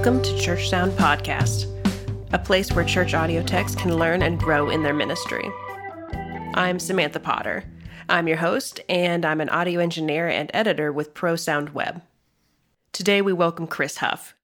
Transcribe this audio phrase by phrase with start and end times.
[0.00, 1.66] Welcome to Church Sound Podcast,
[2.32, 5.46] a place where church audio techs can learn and grow in their ministry.
[6.54, 7.64] I'm Samantha Potter.
[8.08, 12.00] I'm your host, and I'm an audio engineer and editor with Pro Sound Web.
[12.92, 14.34] Today, we welcome Chris Huff.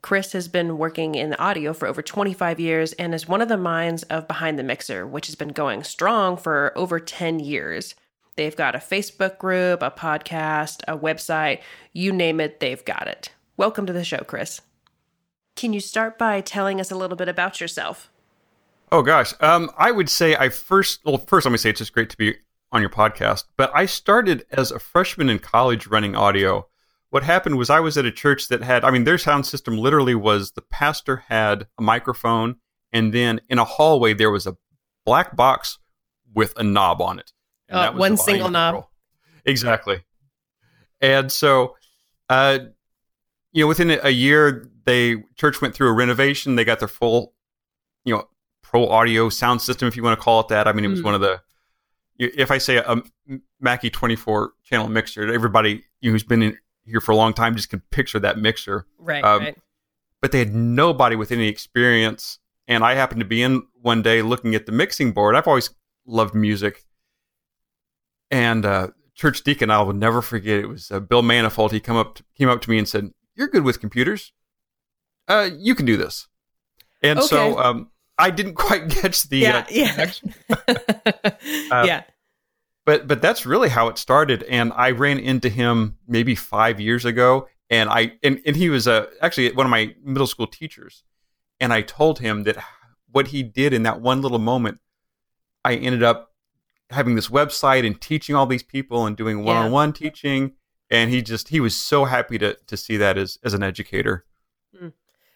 [0.00, 3.56] Chris has been working in audio for over 25 years and is one of the
[3.56, 7.96] minds of Behind the Mixer, which has been going strong for over 10 years.
[8.36, 13.30] They've got a Facebook group, a podcast, a website, you name it, they've got it.
[13.56, 14.60] Welcome to the show, Chris.
[15.56, 18.10] Can you start by telling us a little bit about yourself?
[18.90, 21.00] Oh gosh, um, I would say I first.
[21.04, 22.36] Well, first let me say it's just great to be
[22.72, 23.44] on your podcast.
[23.56, 26.66] But I started as a freshman in college running audio.
[27.10, 28.84] What happened was I was at a church that had.
[28.84, 32.56] I mean, their sound system literally was the pastor had a microphone,
[32.92, 34.56] and then in a hallway there was a
[35.04, 35.78] black box
[36.34, 37.32] with a knob on it.
[37.70, 38.74] Uh, one single knob.
[38.74, 38.90] Control.
[39.44, 40.04] Exactly.
[41.00, 41.76] And so,
[42.28, 42.58] uh,
[43.52, 46.56] you know, within a year, they church went through a renovation.
[46.56, 47.34] They got their full,
[48.04, 48.28] you know,
[48.62, 50.66] pro audio sound system, if you want to call it that.
[50.66, 51.04] I mean, it was mm.
[51.04, 51.40] one of the.
[52.18, 53.02] If I say a
[53.60, 57.70] Mackie twenty four channel mixer, everybody who's been in here for a long time just
[57.70, 58.86] can picture that mixer.
[58.98, 59.24] Right.
[59.24, 59.58] Um, right.
[60.20, 64.22] But they had nobody with any experience, and I happened to be in one day
[64.22, 65.34] looking at the mixing board.
[65.34, 65.70] I've always
[66.06, 66.84] loved music,
[68.30, 70.60] and uh, church deacon I will never forget.
[70.60, 71.72] It was uh, Bill Manifold.
[71.72, 74.32] He come up to, came up to me and said, "You're good with computers.
[75.28, 76.26] Uh, you can do this."
[77.02, 77.28] And okay.
[77.28, 80.12] so um, I didn't quite catch the yeah uh, yeah
[81.70, 82.02] uh, yeah.
[82.86, 87.04] But but that's really how it started, and I ran into him maybe five years
[87.04, 91.02] ago, and I and, and he was uh, actually one of my middle school teachers,
[91.60, 92.62] and I told him that
[93.10, 94.80] what he did in that one little moment,
[95.64, 96.32] I ended up
[96.90, 100.52] having this website and teaching all these people and doing one-on-one teaching
[100.90, 104.24] and he just he was so happy to to see that as as an educator.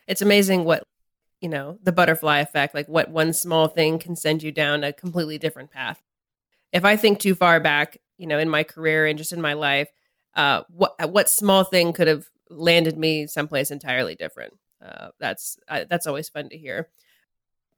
[0.09, 0.83] It's amazing what
[1.41, 4.93] you know the butterfly effect like what one small thing can send you down a
[4.93, 6.03] completely different path
[6.73, 9.53] if i think too far back you know in my career and just in my
[9.53, 9.89] life
[10.35, 14.55] uh what what small thing could have landed me someplace entirely different
[14.85, 16.89] uh that's that's always fun to hear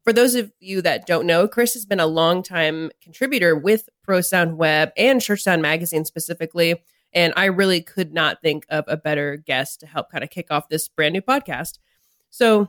[0.05, 4.21] for those of you that don't know, Chris has been a longtime contributor with Pro
[4.21, 6.83] Sound Web and Church Sound Magazine specifically.
[7.12, 10.47] And I really could not think of a better guest to help kind of kick
[10.51, 11.79] off this brand new podcast.
[12.31, 12.69] So,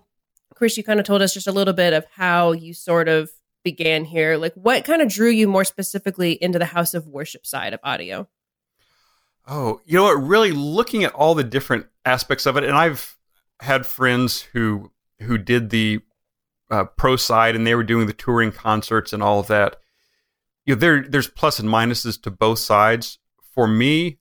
[0.55, 3.31] Chris, you kind of told us just a little bit of how you sort of
[3.63, 4.37] began here.
[4.37, 7.79] Like, what kind of drew you more specifically into the house of worship side of
[7.83, 8.27] audio?
[9.47, 10.21] Oh, you know what?
[10.21, 13.17] Really looking at all the different aspects of it, and I've
[13.59, 16.01] had friends who who did the
[16.71, 19.77] uh, pro side and they were doing the touring concerts and all of that.
[20.65, 23.19] You know, there there's plus and minuses to both sides.
[23.53, 24.19] For me,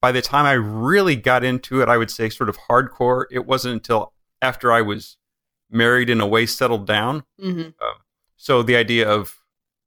[0.00, 3.24] by the time I really got into it, I would say sort of hardcore.
[3.30, 5.16] It wasn't until after I was
[5.70, 7.24] married in a way settled down.
[7.40, 7.70] Mm-hmm.
[7.80, 7.98] Uh,
[8.36, 9.40] so the idea of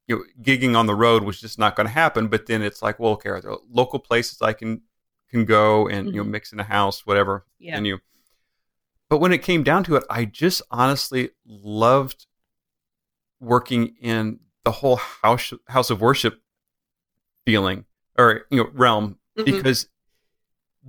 [0.07, 2.27] you know gigging on the road was just not going to happen.
[2.27, 4.81] But then it's like, well, okay, are there local places I can
[5.29, 6.07] can go and mm-hmm.
[6.07, 6.31] you know mm-hmm.
[6.31, 7.45] mix in a house, whatever.
[7.59, 7.77] Yeah.
[7.77, 7.99] And you
[9.09, 12.25] but when it came down to it, I just honestly loved
[13.39, 16.41] working in the whole house house of worship
[17.45, 17.85] feeling
[18.17, 19.45] or you know realm mm-hmm.
[19.45, 19.87] because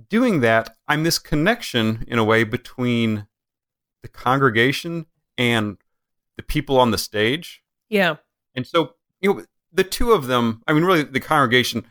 [0.09, 3.27] doing that, I'm this connection in a way between
[4.05, 5.07] the congregation
[5.37, 5.77] and
[6.37, 7.63] the people on the stage.
[7.89, 8.17] Yeah.
[8.53, 11.85] And so, you know, the two of them, I mean, really, the congregation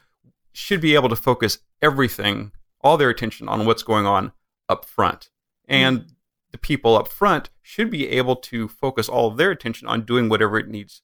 [0.53, 4.33] should be able to focus everything, all their attention on what's going on
[4.69, 5.31] up front.
[5.69, 6.09] And mm-hmm
[6.55, 10.29] the people up front should be able to focus all of their attention on doing
[10.29, 11.03] whatever it needs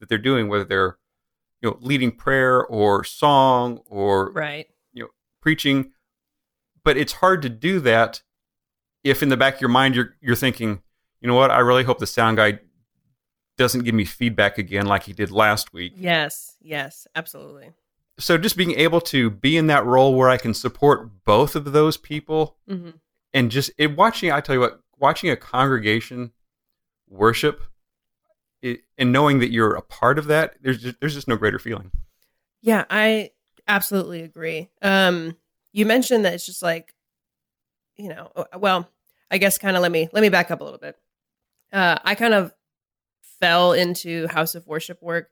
[0.00, 0.96] that they're doing, whether they're
[1.60, 5.10] you know leading prayer or song or right you know
[5.42, 5.92] preaching.
[6.82, 8.22] But it's hard to do that
[9.10, 10.82] if in the back of your mind you're you're thinking,
[11.20, 12.60] you know what, I really hope the sound guy
[13.56, 15.92] doesn't give me feedback again like he did last week.
[15.96, 17.70] Yes, yes, absolutely.
[18.18, 21.72] So just being able to be in that role where I can support both of
[21.72, 22.90] those people mm-hmm.
[23.32, 26.32] and just it, watching, I tell you what, watching a congregation
[27.08, 27.62] worship
[28.62, 31.58] it, and knowing that you're a part of that, there's just, there's just no greater
[31.58, 31.90] feeling.
[32.62, 33.30] Yeah, I
[33.68, 34.70] absolutely agree.
[34.82, 35.36] Um,
[35.72, 36.94] you mentioned that it's just like,
[37.96, 38.90] you know, uh, well,
[39.30, 40.96] I guess kind of let me let me back up a little bit.
[41.72, 42.52] Uh, I kind of
[43.40, 45.30] fell into house of worship work.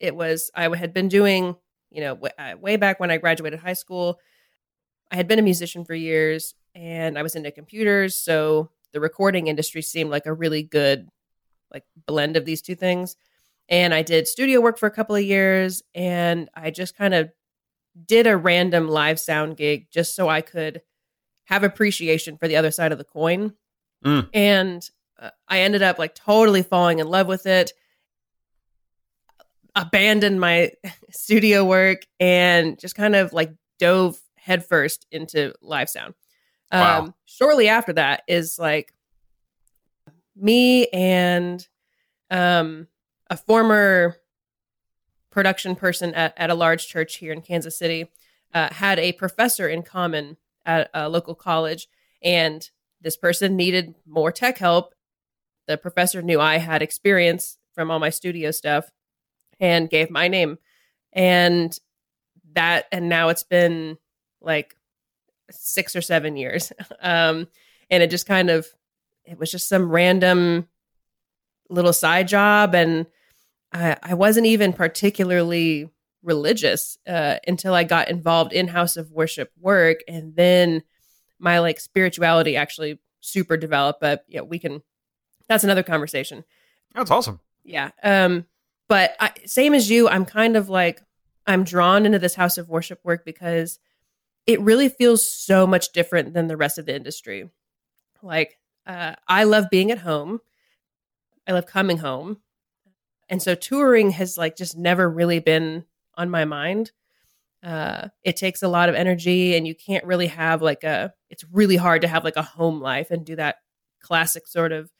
[0.00, 1.56] It was I had been doing,
[1.90, 4.18] you know, w- uh, way back when I graduated high school.
[5.10, 9.48] I had been a musician for years, and I was into computers, so the recording
[9.48, 11.08] industry seemed like a really good
[11.72, 13.16] like blend of these two things.
[13.68, 17.30] And I did studio work for a couple of years and I just kind of
[18.06, 20.80] did a random live sound gig just so I could
[21.48, 23.54] have appreciation for the other side of the coin.
[24.04, 24.28] Mm.
[24.34, 27.72] And uh, I ended up like totally falling in love with it.
[29.74, 30.72] Abandoned my
[31.10, 36.12] studio work and just kind of like dove headfirst into live sound.
[36.70, 37.14] Um, Wow.
[37.24, 38.92] Shortly after that is like
[40.36, 41.66] me and
[42.30, 42.88] um,
[43.30, 44.16] a former
[45.30, 48.10] production person at, at a large church here in Kansas City
[48.52, 50.36] uh, had a professor in common
[50.68, 51.88] at a local college,
[52.22, 52.68] and
[53.00, 54.94] this person needed more tech help.
[55.66, 58.90] The professor knew I had experience from all my studio stuff
[59.58, 60.58] and gave my name.
[61.12, 61.76] And
[62.52, 63.96] that, and now it's been
[64.40, 64.76] like
[65.50, 66.72] six or seven years.
[67.00, 67.48] Um,
[67.90, 68.66] and it just kind of,
[69.24, 70.68] it was just some random
[71.70, 72.74] little side job.
[72.74, 73.06] And
[73.72, 75.88] I, I wasn't even particularly
[76.22, 80.00] religious uh, until I got involved in house of worship work.
[80.08, 80.82] And then
[81.38, 84.00] my like spirituality actually super developed.
[84.00, 84.82] But yeah, we can,
[85.48, 86.44] that's another conversation.
[86.94, 87.40] That's awesome.
[87.64, 87.90] Yeah.
[88.02, 88.46] Um,
[88.88, 91.02] but I, same as you, I'm kind of like
[91.46, 93.78] I'm drawn into this house of worship work because
[94.46, 97.50] it really feels so much different than the rest of the industry.
[98.22, 100.40] Like, uh, I love being at home.
[101.46, 102.38] I love coming home,
[103.28, 105.84] and so touring has like just never really been
[106.18, 106.92] on my mind.
[107.62, 111.14] Uh, it takes a lot of energy, and you can't really have like a.
[111.30, 113.56] It's really hard to have like a home life and do that
[114.00, 114.90] classic sort of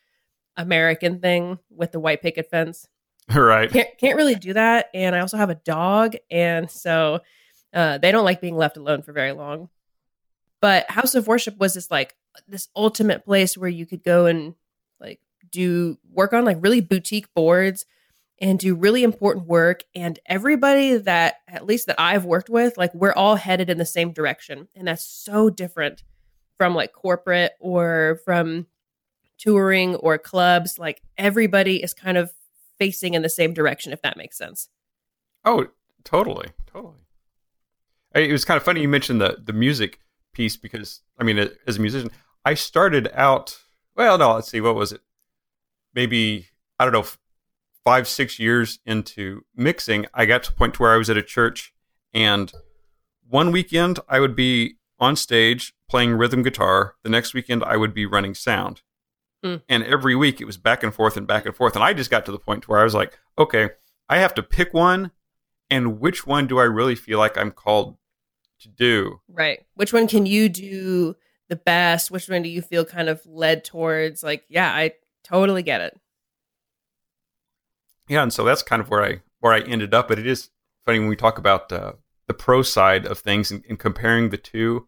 [0.56, 2.88] American thing with the white picket fence
[3.34, 3.70] right.
[3.70, 7.20] can't can't really do that and i also have a dog and so
[7.74, 9.68] uh, they don't like being left alone for very long
[10.60, 12.16] but house of worship was this like
[12.46, 14.54] this ultimate place where you could go and
[15.00, 17.84] like do work on like really boutique boards
[18.40, 22.94] and do really important work and everybody that at least that i've worked with like
[22.94, 26.02] we're all headed in the same direction and that's so different
[26.56, 28.66] from like corporate or from
[29.38, 32.32] touring or clubs like everybody is kind of
[32.78, 34.68] facing in the same direction if that makes sense
[35.44, 35.66] Oh,
[36.04, 36.98] totally, totally.
[38.14, 40.00] It was kind of funny you mentioned the the music
[40.32, 42.10] piece because I mean, as a musician,
[42.44, 43.58] I started out.
[43.94, 45.00] Well, no, let's see, what was it?
[45.94, 46.48] Maybe
[46.78, 47.06] I don't know,
[47.88, 51.16] five six years into mixing, I got to a point to where I was at
[51.16, 51.72] a church,
[52.12, 52.52] and
[53.26, 56.96] one weekend I would be on stage playing rhythm guitar.
[57.02, 58.82] The next weekend I would be running sound.
[59.42, 59.56] Hmm.
[59.70, 61.76] And every week it was back and forth and back and forth.
[61.76, 63.70] And I just got to the point to where I was like, okay,
[64.06, 65.12] I have to pick one
[65.70, 67.96] and which one do I really feel like I'm called
[68.60, 69.20] to do?
[69.28, 71.14] right which one can you do
[71.48, 74.90] the best which one do you feel kind of led towards like yeah i
[75.22, 75.96] totally get it
[78.08, 80.08] Yeah, and so that's kind of where I where I ended up.
[80.08, 80.50] But it is
[80.84, 81.92] funny when we talk about uh,
[82.26, 84.86] the pro side of things and, and comparing the two.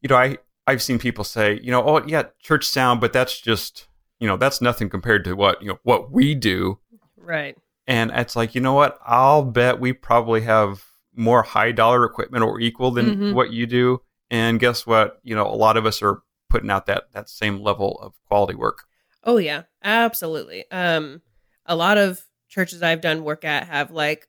[0.00, 3.40] You know, I I've seen people say, you know, oh yeah, church sound, but that's
[3.40, 3.86] just
[4.18, 6.78] you know that's nothing compared to what you know what we do.
[7.16, 7.56] right
[7.86, 8.98] And it's like, you know what?
[9.04, 10.84] I'll bet we probably have
[11.14, 13.32] more high dollar equipment or equal than Mhm.
[13.34, 14.02] what you do.
[14.30, 15.18] And guess what?
[15.24, 18.54] You know, a lot of us are putting out that that same level of quality
[18.54, 18.84] work.
[19.24, 21.20] oh yeah absolutely um
[21.66, 22.24] a lot of
[22.58, 24.26] churches i've done work at have like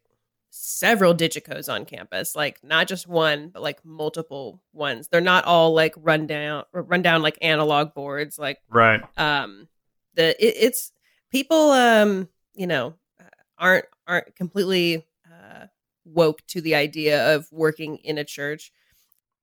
[0.52, 5.74] several digicos on campus like not just one but like multiple ones they're not all
[5.74, 9.02] like run down run down like analog boards like Right.
[9.18, 9.68] um
[10.14, 10.92] the it, it's
[11.32, 12.94] people um you know
[13.58, 15.66] aren't aren't completely uh
[16.06, 18.72] woke to the idea of working in a church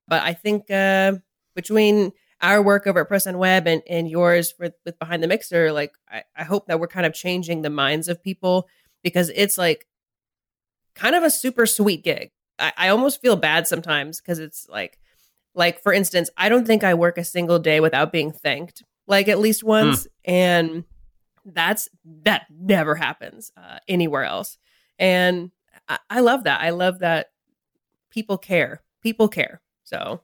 [0.07, 1.13] but i think uh
[1.55, 5.27] between our work over at Pro Sound Web and, and yours with, with behind the
[5.27, 8.67] mixer like I, I hope that we're kind of changing the minds of people
[9.03, 9.87] because it's like
[10.95, 12.31] kind of a super sweet gig.
[12.59, 14.99] I, I almost feel bad sometimes because it's like
[15.55, 19.27] like for instance i don't think i work a single day without being thanked like
[19.27, 20.83] at least once and
[21.53, 21.87] that's
[22.23, 24.57] that never happens uh, anywhere else.
[24.99, 25.51] And
[25.87, 26.61] I, I love that.
[26.61, 27.27] I love that
[28.11, 28.81] people care.
[29.01, 29.61] People care.
[29.83, 30.21] So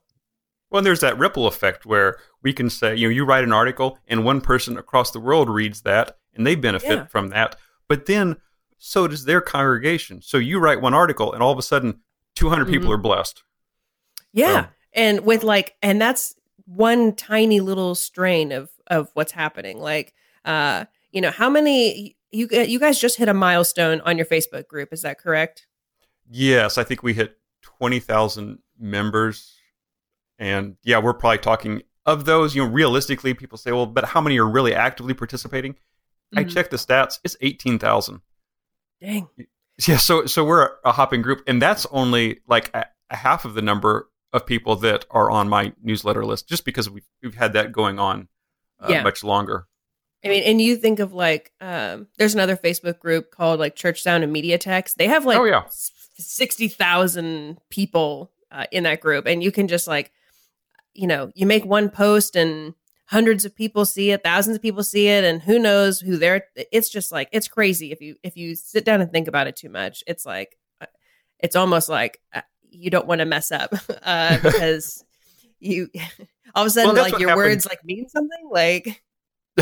[0.70, 3.52] Well, and there's that ripple effect where we can say, you know, you write an
[3.52, 7.06] article and one person across the world reads that and they benefit Yeah.
[7.06, 7.56] from that.
[7.88, 8.36] But then
[8.78, 10.20] so does their congregation.
[10.20, 12.00] So you write one article and all of a sudden
[12.34, 12.94] 200 people Mhm.
[12.94, 13.42] are blessed.
[14.32, 14.64] Yeah.
[14.64, 16.34] So- And with like and that's
[16.66, 19.78] one tiny little strain of of what's happening.
[19.78, 20.12] Like
[20.44, 24.66] uh you know, how many you you guys just hit a milestone on your Facebook
[24.66, 25.66] group, is that correct?
[26.28, 29.54] Yes, I think we hit 20,000 members.
[30.38, 34.20] And yeah, we're probably talking of those, you know, realistically, people say, well, but how
[34.20, 35.76] many are really actively participating?
[36.36, 36.52] I Mhm.
[36.52, 38.20] checked the stats, it's 18,000.
[39.00, 39.28] Dang.
[39.86, 43.54] Yeah, so so we're a hopping group, and that's only like a, a half of
[43.54, 47.52] the number of people that are on my newsletter list just because we've, we've had
[47.54, 48.28] that going on
[48.80, 49.02] uh, Yeah.
[49.02, 49.66] much longer.
[50.24, 54.02] I mean, and you think of like, um, there's another Facebook group called like Church
[54.02, 54.94] Sound and Media Techs.
[54.94, 55.64] They have like Oh, yeah.
[55.66, 59.26] s- 60,000 people uh, in that group.
[59.26, 60.12] And you can just like,
[60.94, 62.74] you know, you make one post and
[63.06, 66.46] hundreds of people see it, thousands of people see it, and who knows who they're,
[66.72, 67.92] it's just like, it's crazy.
[67.92, 70.86] If you, if you sit down and think about it too much, it's like, uh,
[71.38, 75.04] it's almost like uh, you don't want to mess up uh, because
[75.60, 75.90] you,
[76.54, 77.46] all of a sudden, Well, like your happened.
[77.46, 79.02] words like mean something like,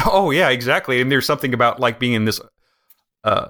[0.05, 1.01] Oh yeah, exactly.
[1.01, 2.41] And there's something about like being in this
[3.25, 3.49] uh,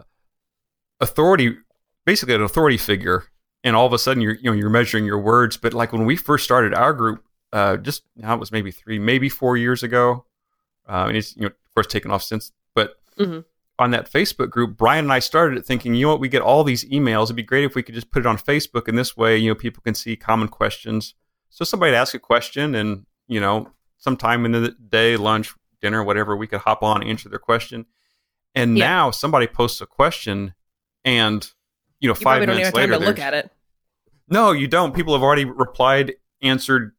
[1.01, 1.57] authority,
[2.05, 3.25] basically an authority figure,
[3.63, 5.57] and all of a sudden you're you know you're measuring your words.
[5.57, 8.99] But like when we first started our group, uh, just now it was maybe three,
[8.99, 10.25] maybe four years ago,
[10.89, 12.53] uh, and it's you know of course taken off since.
[12.75, 13.45] But Mhm.
[13.79, 16.43] on that Facebook group, Brian and I started it thinking, you know what, we get
[16.43, 17.25] all these emails.
[17.25, 19.49] It'd be great if we could just put it on Facebook, and this way you
[19.51, 21.15] know people can see common questions.
[21.51, 26.37] So somebody ask a question, and you know sometime in the day, lunch, dinner, whatever,
[26.37, 27.87] we could hop on and answer their question.
[28.55, 28.87] And Yeah.
[28.89, 30.55] now somebody posts a question,
[31.05, 31.49] and
[32.01, 33.51] you know, you five probably don't even minutes have time later, to look at it.
[34.29, 34.93] no, you don't.
[34.95, 36.95] People have already replied, answered,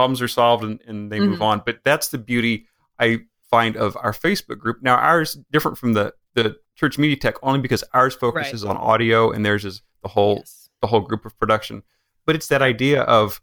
[0.00, 1.42] problems are solved, and, and they move Mhm.
[1.50, 1.62] on.
[1.66, 2.66] But that's the beauty
[2.98, 3.08] I
[3.50, 4.78] find of our Facebook group.
[4.82, 9.30] Now, ours different from the the Church Media Tech only because ours focuses on audio,
[9.32, 10.68] and theirs is the whole Yes.
[10.80, 11.82] the whole group of production.
[12.24, 13.40] But it's that idea of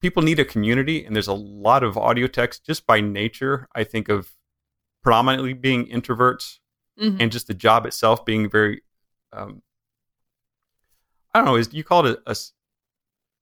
[0.00, 3.68] people need a community, and there's a lot of audio techs just by nature.
[3.74, 4.34] I think of
[5.02, 6.60] predominantly being introverts,
[7.00, 7.20] Mhm.
[7.20, 8.82] and just the job itself being very
[9.32, 9.62] um,
[11.34, 12.36] I don't know, is you call it a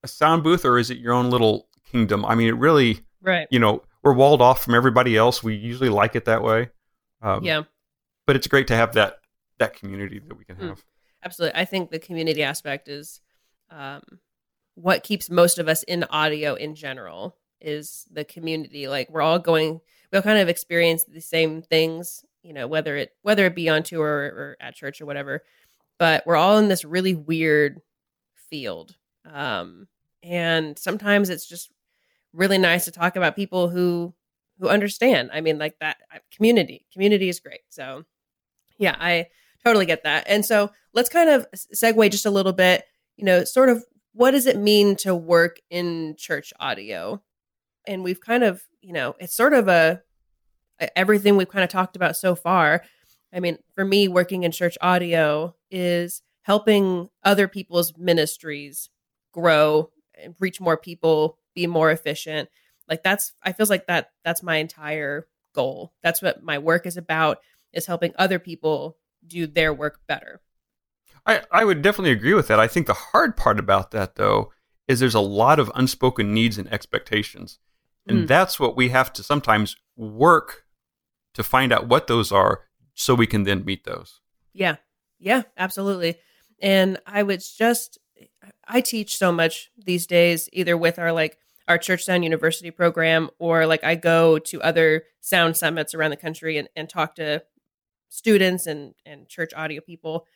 [0.03, 2.25] a sound booth or is it your own little kingdom?
[2.25, 3.47] I mean, it really, right.
[3.51, 5.43] you know, we're walled off from everybody else.
[5.43, 6.71] We usually like it that way.
[7.23, 7.63] Um, yeah,
[8.27, 9.19] But it's great to have that
[9.59, 10.69] that community that we can Mm.
[10.69, 10.85] have.
[11.23, 11.61] absolutely.
[11.61, 13.21] I think the community aspect is
[13.71, 14.03] um,
[14.75, 18.89] what keeps most of us in audio in general is the community.
[18.89, 22.97] Like we're all going, we all kind of experience the same things, you know, whether
[22.97, 25.43] it whether it be on tour or, or at church or whatever.
[25.99, 27.83] But we're all in this really weird
[28.49, 28.97] field,
[29.31, 29.89] um,
[30.23, 31.71] and sometimes it's just
[32.33, 34.15] really nice to talk about people who
[34.59, 35.31] who understand.
[35.33, 36.85] I mean, like that uh, community.
[36.93, 37.61] Community is great.
[37.71, 38.05] So,
[38.79, 39.29] yeah, I
[39.65, 40.25] totally get that.
[40.27, 42.85] And so, let's kind of segue just a little bit.
[43.17, 47.23] You know, sort of what does it mean to work in church audio?
[47.87, 50.03] And we've kind of, you know, it's sort of a
[50.81, 52.83] a- everything we've kind of talked about so far.
[53.33, 58.91] I mean, for me, working in church audio is helping other people's ministries
[59.33, 62.49] grow and reach more people, be more efficient.
[62.89, 65.93] Like that's I feels like that that's my entire goal.
[66.03, 67.39] That's what my work is about
[67.73, 70.41] is helping other people do their work better.
[71.27, 72.59] I, I would definitely agree with that.
[72.59, 74.53] I think the hard part about that, though,
[74.89, 77.59] is there's a lot of unspoken needs and expectations.
[78.07, 78.27] And Mm.
[78.27, 80.65] that's what we have to sometimes work
[81.35, 82.63] to find out what those are
[82.95, 84.21] so we can then meet those.
[84.53, 84.77] Yeah.
[85.19, 86.17] Yeah, absolutely.
[86.61, 87.99] And I was just
[88.67, 91.39] I teach so much these days either with our like
[91.69, 96.17] our church sound university program or like I go to other sound summits around the
[96.17, 97.43] country and, and talk to
[98.09, 100.27] students and and church audio people.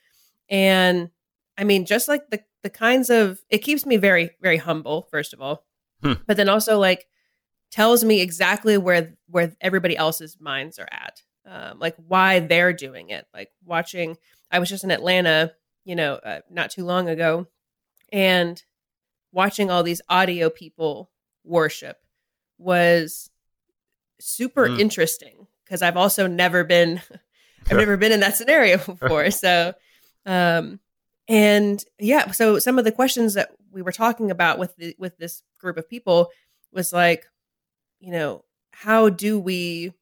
[0.49, 1.11] And
[1.59, 5.35] I mean just like the the kinds of it keeps me very very humble first
[5.35, 5.65] of all.
[6.03, 6.15] Hmm.
[6.27, 7.07] But then also like
[7.71, 11.23] tells me exactly where where everybody else's minds are at.
[11.47, 13.27] Um, like why they're doing it.
[13.35, 14.17] Like watching
[14.53, 15.53] I was just in Atlanta,
[15.85, 17.49] you know, uh, not too long ago,
[18.15, 18.63] and
[19.33, 21.11] watching all these audio people
[21.45, 21.99] worship
[22.59, 23.31] was
[24.21, 24.79] super Mm.
[24.81, 27.01] interesting because I've also never been,
[27.71, 29.31] I've never been in that scenario before.
[29.31, 29.75] so,
[30.25, 30.79] um,
[31.29, 35.17] and yeah, so some of the questions that we were talking about with the with
[35.19, 36.31] this group of people
[36.73, 37.25] was like,
[38.01, 39.93] you know, how do we,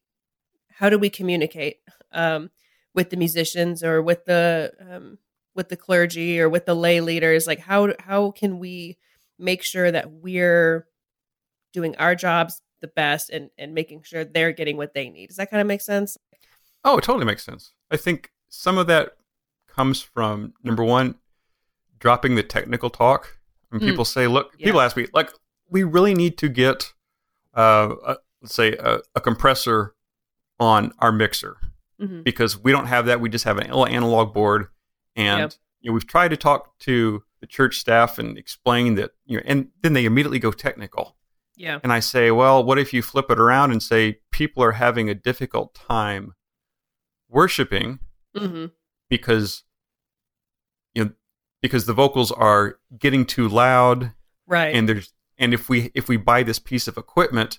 [0.71, 1.77] how do we communicate?
[2.13, 2.51] Um,
[2.95, 5.19] with the musicians or with the um,
[5.55, 8.97] with the clergy or with the lay leaders like how how can we
[9.39, 10.87] make sure that we're
[11.73, 15.37] doing our jobs the best and and making sure they're getting what they need does
[15.37, 16.17] that kind of make sense
[16.85, 17.75] Oh, it totally makes sense.
[17.91, 19.13] I think some of that
[19.69, 21.15] comes from number one,
[22.01, 23.39] dropping the technical talk.
[23.69, 23.85] When Mm.
[23.85, 24.65] people say, "Look," Yeah.
[24.67, 25.31] people ask me, "Like,
[25.71, 26.93] we really need to get,
[27.55, 29.95] uh, a, let's say, a, a compressor
[30.59, 31.57] on our mixer
[32.01, 32.23] mm-hmm.
[32.23, 33.21] because we don't have that.
[33.21, 34.67] We just have an little analog board,
[35.17, 35.53] and Yep.
[35.81, 39.43] you know, we've tried to talk to the church staff and explain that, you know,
[39.47, 41.17] and then they immediately go technical.
[41.57, 44.73] yeah And I say, well, what if you flip it around and say people are
[44.73, 46.35] having a difficult time
[47.29, 47.99] worshiping
[48.37, 48.67] mm-hmm.
[49.09, 49.65] because
[50.95, 51.11] you know
[51.61, 54.13] because the vocals are getting too loud
[54.47, 57.59] right and there's and if we if we buy this piece of equipment,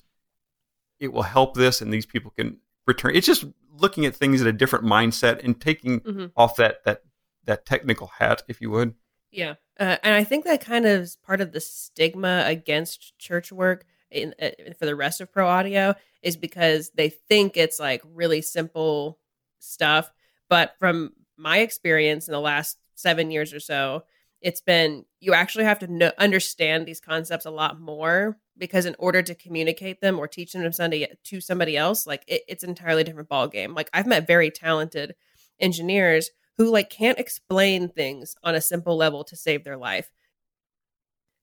[0.99, 2.57] it will help this, and these people can
[2.87, 3.13] return.
[3.15, 3.43] It's just
[3.75, 6.31] looking at things at a different mindset and taking Mhm.
[6.37, 7.01] off that that
[7.45, 8.95] that technical hat, if you would.
[9.31, 13.51] Yeah, uh, and I think that kind of is part of the stigma against church
[13.51, 18.01] work in uh, for the rest of pro audio is because they think it's like
[18.13, 19.19] really simple
[19.59, 20.11] stuff.
[20.49, 24.03] But from my experience in the last seven years or so,
[24.39, 28.95] it's been you actually have to know, understand these concepts a lot more because in
[28.99, 32.63] order to communicate them or teach them to somebody to somebody else, like it, it's
[32.63, 33.73] an entirely different ball game.
[33.73, 35.15] Like I've met very talented
[35.59, 40.11] engineers who like can't explain things on a simple level to save their life.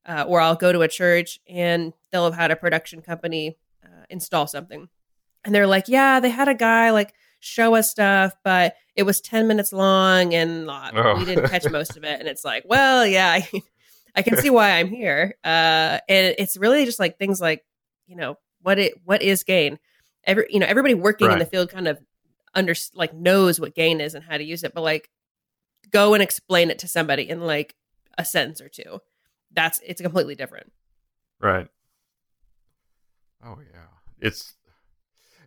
[0.06, 4.04] Uh, or I'll go to a church and they'll have had a production company uh,
[4.08, 4.88] install something,
[5.44, 9.20] and they're like, "Yeah, they had a guy like show us stuff, but it was
[9.20, 11.18] ten minutes long and uh, Oh.
[11.18, 13.62] we didn't catch most of it." And it's like, "Well, yeah, I,
[14.16, 17.62] I can see why I'm here." Uh, and it's really just like things like,
[18.06, 19.78] you know, what it what is gain?
[20.24, 21.98] Every you know, everybody working in the field kind of
[22.54, 25.10] under like knows what gain is and how to use it, but like
[25.90, 27.74] go and explain it to somebody in like
[28.18, 29.00] a sentence or two.
[29.52, 30.72] That's it's completely different.
[31.40, 31.68] Right.
[33.44, 33.86] Oh yeah,
[34.20, 34.54] it's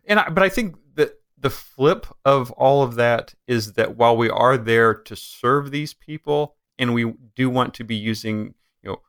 [0.06, 4.16] and I, but I think that the flip of all of that is that while
[4.16, 8.90] we are there to serve these people and we do want to be using you
[8.90, 9.00] know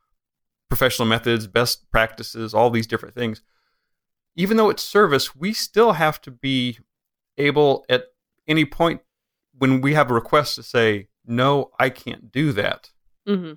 [0.68, 3.42] professional methods, best practices, all these different things,
[4.36, 6.78] even though it's service, we still have to be
[7.38, 8.04] able at
[8.48, 9.00] any point
[9.58, 12.90] when we have a request to say no, I can't do that
[13.28, 13.54] Mm-hmm.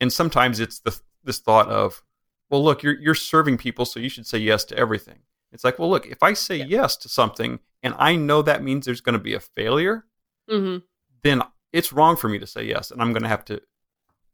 [0.00, 2.02] and sometimes it's the this thought of
[2.50, 5.18] well look you're you're serving people so you should say yes to everything
[5.52, 6.64] it's like well look if i say Yeah.
[6.66, 10.06] yes to something and i know that means there's going to be a failure
[10.50, 10.78] Mm-hmm.
[11.22, 11.42] then
[11.72, 13.60] it's wrong for me to say yes and i'm going to have to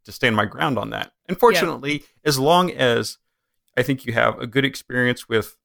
[0.05, 3.19] to stand my ground on that unfortunately as long as
[3.77, 5.57] i think you have a good experience with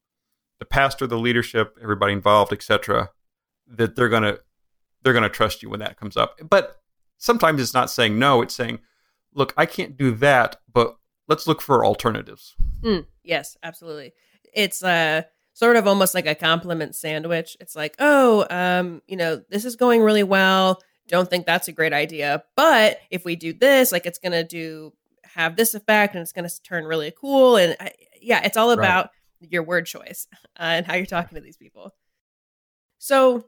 [0.59, 3.09] the pastor the leadership everybody involved etc
[3.67, 4.39] that they're going to
[5.03, 6.77] they're going to trust you when that comes up but
[7.17, 8.79] sometimes it's not saying no it's saying
[9.33, 14.13] look i can't do that but let's look for alternatives Mm, yes, absolutely.
[14.53, 17.57] It's uh sort of almost like a compliment sandwich.
[17.59, 20.81] It's like, oh, um, you know, this is going really well.
[21.07, 24.93] Don't think that's a great idea, but if we do this, like, it's gonna do
[25.23, 27.57] have this effect, and it's gonna turn really cool.
[27.57, 27.91] And I,
[28.21, 29.09] yeah, it's all Right.
[29.39, 31.95] Your word choice uh, and how you're talking to these people.
[32.97, 33.45] So,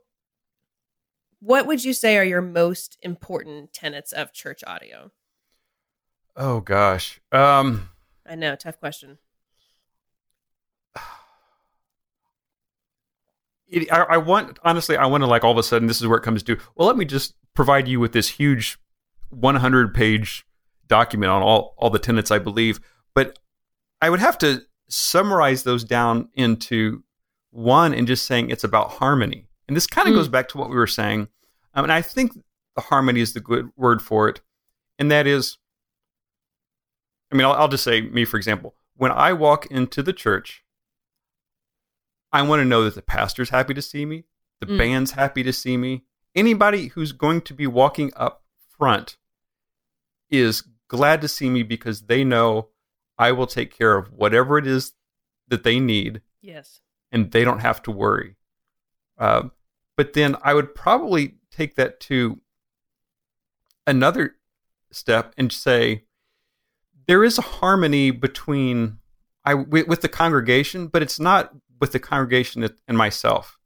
[1.39, 5.11] what would you say are your most important tenets of church audio?
[6.35, 7.89] oh gosh um
[8.25, 9.17] I know, tough question.
[13.67, 16.07] it, I, I want honestly i want to like all of a sudden this is
[16.07, 18.79] where it comes to well let me just provide you with this huge
[19.29, 20.45] 100 page
[20.87, 22.79] document on all, all the tenets i believe
[23.13, 23.37] but
[24.01, 27.03] i would have to summarize those down into
[27.51, 30.17] one and just saying it's about harmony and this kind of Mm.
[30.17, 31.27] goes back to what we were saying
[31.73, 32.33] um, and i think
[32.75, 34.41] the harmony is the good word for it
[34.97, 35.57] and that is
[37.31, 40.63] i mean I'll, I'll just say me for example when i walk into the church
[42.31, 44.23] I want to know that the pastor's happy to see me,
[44.59, 44.77] the Mm.
[44.77, 46.03] band's happy to see me.
[46.35, 48.43] Anybody who's going to be walking up
[48.77, 49.17] front
[50.29, 52.67] is glad to see me because they know
[53.19, 54.93] I will take care of whatever it is
[55.49, 56.81] that they need Yes.
[57.11, 58.35] and they don't have to worry.
[59.17, 59.51] Um,
[59.97, 62.39] but then I would probably take that to
[63.85, 64.35] another
[64.91, 66.05] step and say
[67.07, 68.97] there is a harmony between
[69.45, 73.57] I with, with the congregation, but it's not with the congregation and myself.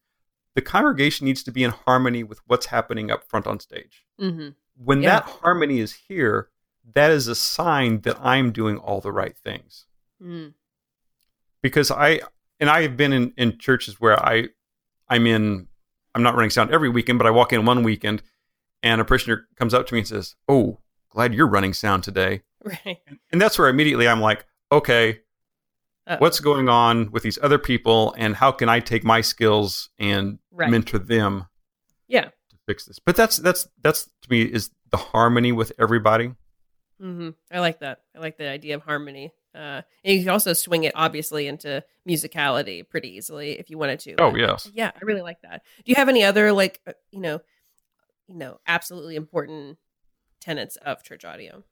[0.56, 4.06] The congregation needs to be in harmony with what's happening up front on stage.
[4.22, 4.50] Mm-hmm.
[4.78, 5.10] When Yeah.
[5.20, 6.50] that harmony is here,
[6.96, 9.86] that is a sign that I'm doing all the right things
[10.22, 10.54] Mm.
[11.62, 12.22] because I
[12.60, 14.50] and I have been in, in churches where I
[15.10, 15.68] I'm in
[16.16, 18.22] I'm not running sound every weekend, but I walk in one weekend
[18.84, 22.42] and a parishioner comes up to me and says, "Oh, glad you're running sound today."
[22.64, 23.00] Right.
[23.34, 25.20] And that's where immediately I'm like, "Okay,
[26.08, 26.16] Uh-oh.
[26.20, 30.40] what's going on with these other people and how can I take my skills and
[30.52, 30.70] Right.
[30.70, 31.48] mentor them
[32.08, 32.26] Yeah.
[32.26, 36.36] to fix this?" But that's that's that's to me is the harmony with everybody.
[37.00, 38.02] Hmm I like that.
[38.16, 39.34] I like the idea of harmony.
[39.56, 44.00] Uh, and you can also swing it obviously into musicality pretty easily if you wanted
[44.00, 44.16] to.
[44.20, 44.70] Oh, yes.
[44.74, 45.62] Yeah, I really like that.
[45.86, 47.40] Do you have any other like uh, you know,
[48.28, 49.78] you know, absolutely important
[50.42, 51.64] tenets of church audio?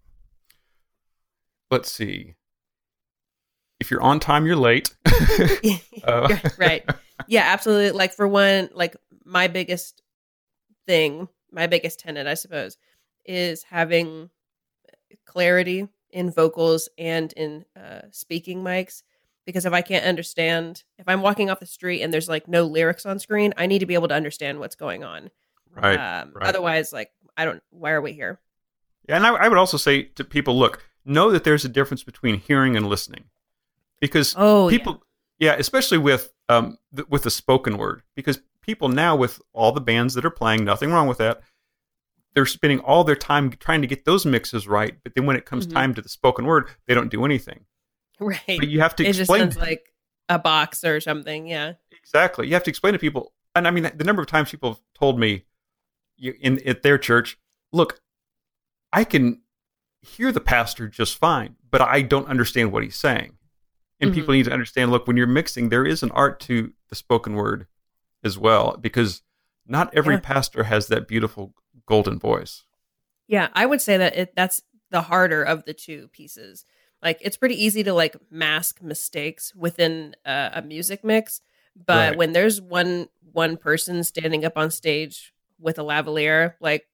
[1.72, 2.36] Let's see.
[3.80, 4.96] If you're on time, you're late.
[6.04, 6.84] Uh, right.
[7.28, 7.92] Yeah, absolutely.
[7.92, 10.02] Like for one, like my biggest
[10.88, 12.78] thing, my biggest tenet, I suppose,
[13.24, 14.32] is having
[15.26, 19.04] clarity in vocals and in uh, speaking mics
[19.46, 22.64] because if I can't understand, if I'm walking off the street and there's like no
[22.64, 25.30] lyrics on screen, I need to be able to understand what's going on.
[25.76, 25.96] Right.
[25.96, 26.48] Um, right.
[26.48, 27.62] Otherwise, like I don't.
[27.72, 28.40] Why are we here?
[29.08, 32.04] Yeah, and I, I would also say to people, look, know that there's a difference
[32.04, 33.26] between hearing and listening,
[34.00, 35.04] because Oh, people,
[35.40, 39.82] yeah, especially with um th- with the spoken word, because people now with all the
[39.82, 41.42] bands that are playing, nothing wrong with that.
[42.34, 45.46] They're spending all their time trying to get those mixes right, but then when it
[45.46, 45.74] comes Mhm.
[45.74, 47.66] time to the spoken word, they don't do anything.
[48.20, 48.40] right.
[48.46, 49.94] But you have to explain It just explain sounds like
[50.30, 51.48] a box or something.
[51.48, 51.74] Yeah.
[51.92, 52.46] exactly.
[52.48, 54.82] You have to explain to people, and I mean, the number of times people have
[54.94, 55.46] told me
[56.18, 57.38] you, in at their church,
[57.72, 58.00] look,
[58.94, 59.42] I can
[60.02, 63.38] hear the pastor just fine, but I don't understand what he's saying.
[64.00, 64.16] And Mhm.
[64.16, 67.34] people need to understand, look, when you're mixing, there is an art to the spoken
[67.34, 67.66] word
[68.24, 69.22] as well, because
[69.66, 70.22] not every Yeah.
[70.22, 72.64] pastor has that beautiful golden voice.
[73.28, 76.66] Yeah, I would say that it that's the harder of the two pieces.
[77.02, 81.42] Like it's pretty easy to like mask mistakes within uh, a music mix,
[81.76, 82.18] but Right.
[82.18, 86.88] when there's one one person standing up on stage with a lavalier, like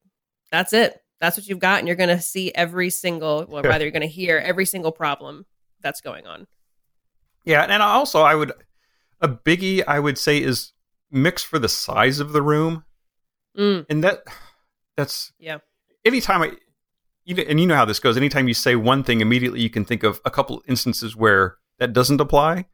[0.51, 1.01] that's it.
[1.19, 4.01] That's what you've got, and you're going to see every single, well, rather you're going
[4.01, 5.47] to hear every single problem
[5.81, 6.45] that's going on.
[7.43, 8.53] Yeah, and also I would
[9.19, 10.73] a biggie I would say is
[11.09, 12.83] mix for the size of the room.
[13.57, 14.19] Mm, and that
[14.97, 15.59] that's Yeah.
[16.03, 16.51] anytime i
[17.23, 18.15] you know, and you know how this goes.
[18.15, 21.91] Anytime you say one thing immediately you can think of a couple instances where that
[21.91, 22.65] doesn't apply.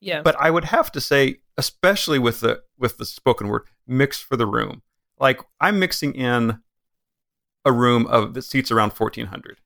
[0.00, 4.18] Yeah, but i would have to say especially with the with the spoken word mix
[4.20, 4.82] for the room.
[5.18, 6.60] Like i'm mixing in
[7.64, 9.58] a room of that seats around 1400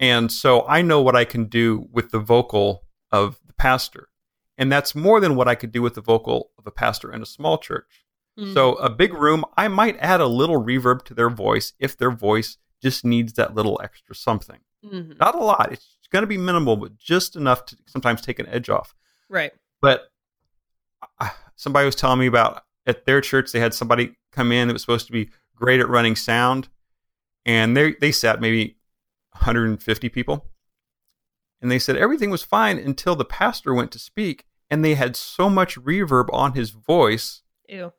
[0.00, 4.08] and so i know what i can do with the vocal of the pastor.
[4.56, 7.20] And that's more than what i could do with the vocal of a pastor in
[7.20, 8.03] a small church
[8.38, 11.96] Mm, so a big room, I might add a little reverb to their voice if
[11.96, 14.58] their voice just needs that little extra something.
[14.84, 15.18] mhm.
[15.18, 15.72] Not a lot.
[15.72, 18.94] It's going to be minimal, but just enough to sometimes take an edge off.
[19.28, 19.52] right.
[19.80, 20.10] But
[21.20, 24.74] uh, somebody was telling me about at their church they had somebody come in that
[24.74, 26.68] was supposed to be great at running sound,
[27.46, 28.76] and they they sat maybe
[29.32, 30.46] 150 people,
[31.60, 35.16] and they said everything was fine until the pastor went to speak, and they had
[35.16, 37.92] so much reverb on his voice Ew.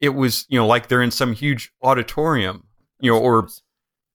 [0.00, 2.64] It was you know like they're in some huge auditorium
[3.00, 3.48] you know or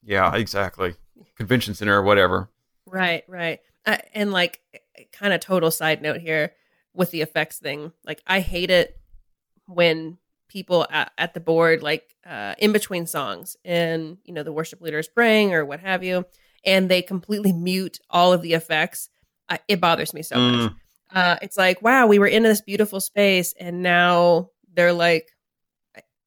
[0.03, 0.95] yeah exactly
[1.37, 2.49] convention center or whatever
[2.85, 3.59] Right, right.
[3.85, 4.59] Uh, and like,
[5.11, 6.53] kind of total side note here
[6.93, 7.91] with the effects thing.
[8.05, 8.99] Like, I hate it
[9.65, 14.51] when people at, at the board, like uh, in between songs, and you know the
[14.53, 16.25] worship leader is praying or what have you,
[16.63, 19.09] and they completely mute all of the effects.
[19.49, 20.69] I, it bothers me so much.
[20.69, 20.75] Mm,
[21.11, 25.31] Uh, it's like, wow, we were in this beautiful space, and now they're like,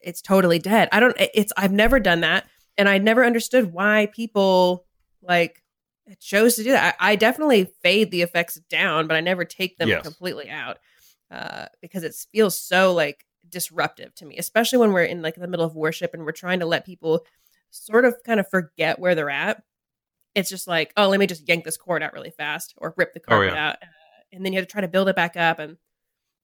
[0.06, 0.88] it's totally dead.
[0.92, 1.14] I don't.
[1.18, 2.46] It's I've never done that,
[2.78, 4.86] and I never understood why people
[5.20, 5.62] like
[6.20, 6.96] chose to do that.
[7.00, 10.04] I, I definitely fade the effects down, but I never take them Yes.
[10.04, 10.78] completely out
[11.30, 15.48] uh, because it feels so like disruptive to me, especially when we're in like the
[15.48, 17.26] middle of worship and we're trying to let people
[17.70, 19.62] sort of kind of forget where they're at.
[20.36, 23.12] It's just like, oh, let me just yank this cord out really fast or rip
[23.14, 23.68] the Oh, carpet yeah.
[23.68, 23.86] out, uh,
[24.32, 25.76] and then you have to try to build it back up, and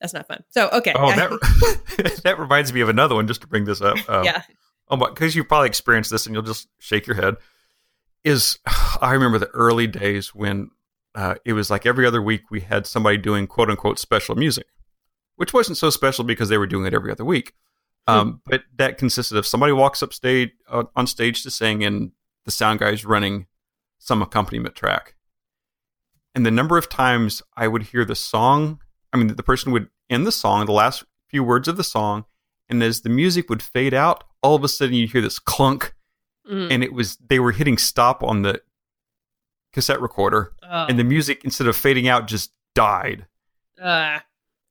[0.03, 0.45] that's not fun.
[0.51, 1.31] So okay, oh that
[2.25, 4.43] that reminds me of another one just to bring this up um, yeah,
[4.88, 7.37] oh my because you probably experienced this and you'll just shake your head
[8.25, 8.59] is
[9.01, 10.71] i remember the early days when
[11.15, 14.67] uh, it was like every other week we had somebody doing quote unquote special music
[15.37, 17.55] which wasn't so special because they were doing it every other week.
[18.07, 22.12] Um, but that consisted of somebody walks up stage uh, on stage to sing and
[22.45, 23.47] the sound guy's running
[23.99, 25.15] some accompaniment track.
[26.35, 28.81] And the number of times i would hear the song
[29.12, 32.25] i mean the person would end the song the last few words of the song
[32.68, 35.94] and as the music would fade out all of a sudden you'd hear this clunk
[36.51, 36.72] Mm.
[36.72, 38.61] and it was they were hitting stop on the
[39.72, 43.27] cassette recorder Oh, and the music instead of fading out just died.
[43.81, 44.18] Uh,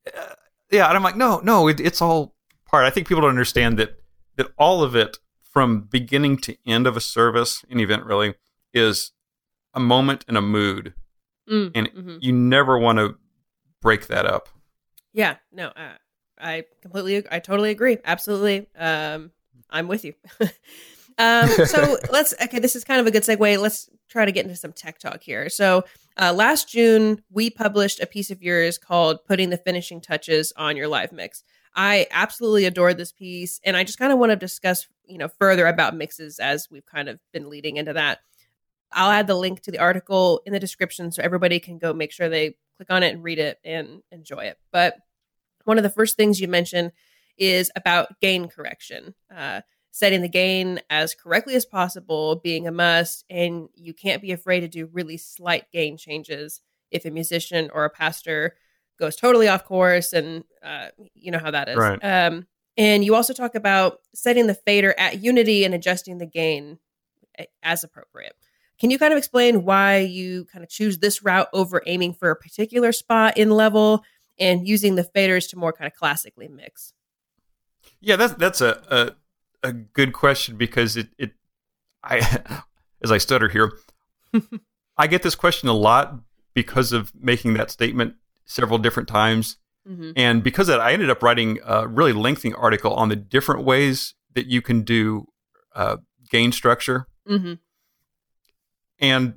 [0.07, 0.33] Uh,
[0.69, 2.85] yeah and i'm like no no it, it's all part.
[2.85, 4.01] I think people don't understand that
[4.35, 8.35] that all of it from beginning to end of a service an event really
[8.73, 9.11] is
[9.73, 10.93] a moment and a mood.
[11.49, 12.17] Mm, And- mhm.
[12.21, 13.15] you never want to
[13.81, 14.49] break that up
[15.13, 15.97] Yeah, no, uh,
[16.41, 17.97] I completely, I totally agree.
[18.03, 19.31] Absolutely, um,
[19.69, 20.13] I'm with you.
[21.17, 22.33] um, so let's.
[22.41, 23.59] Okay, this is kind of a good segue.
[23.59, 25.49] Let's try to get into some tech talk here.
[25.49, 25.83] So
[26.17, 30.75] uh, last June, we published a piece of yours called "Putting the Finishing Touches on
[30.75, 34.35] Your Live Mix." I absolutely adored this piece, and I just kind of want to
[34.35, 38.19] discuss, you know, further about mixes as we've kind of been leading into that.
[38.93, 42.11] I'll add the link to the article in the description so everybody can go make
[42.11, 44.57] sure they click on it and read it and enjoy it.
[44.71, 44.95] But
[45.65, 46.91] one of the first things you mentioned
[47.37, 49.13] is about gain correction.
[49.35, 54.31] Uh, setting the gain as correctly as possible being a must, and you can't be
[54.31, 58.55] afraid to do really slight gain changes if a musician or a pastor
[58.97, 61.77] goes totally off course, and uh, you know how that is.
[61.77, 61.99] Right.
[62.03, 66.79] Um, and you also talk about setting the fader at unity and adjusting the gain
[67.61, 68.35] as appropriate.
[68.81, 72.31] Can you kind of explain why you kind of choose this route over aiming for
[72.31, 74.03] a particular spot in level
[74.39, 76.91] and using the faders to more kind of classically mix?
[77.99, 79.13] Yeah, that's that's a
[79.63, 81.33] a, a good question because it it
[82.03, 82.63] I
[83.03, 83.71] as I stutter here,
[84.97, 86.15] I get this question a lot
[86.55, 88.15] because of making that statement
[88.45, 89.57] several different times.
[89.87, 90.13] Mm-hmm.
[90.15, 93.63] And because of that, I ended up writing a really lengthy article on the different
[93.63, 95.27] ways that you can do
[95.75, 95.97] uh,
[96.31, 97.05] gain structure.
[97.29, 97.53] Mm-hmm.
[99.01, 99.35] And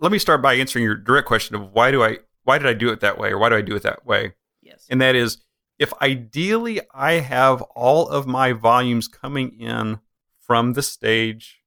[0.00, 2.74] let me start by answering your direct question of why do I why did I
[2.74, 4.34] do it that way or why do I do it that way?
[4.60, 4.86] Yes.
[4.90, 5.38] And that is
[5.78, 10.00] if ideally I have all of my volumes coming in
[10.40, 11.60] from the stage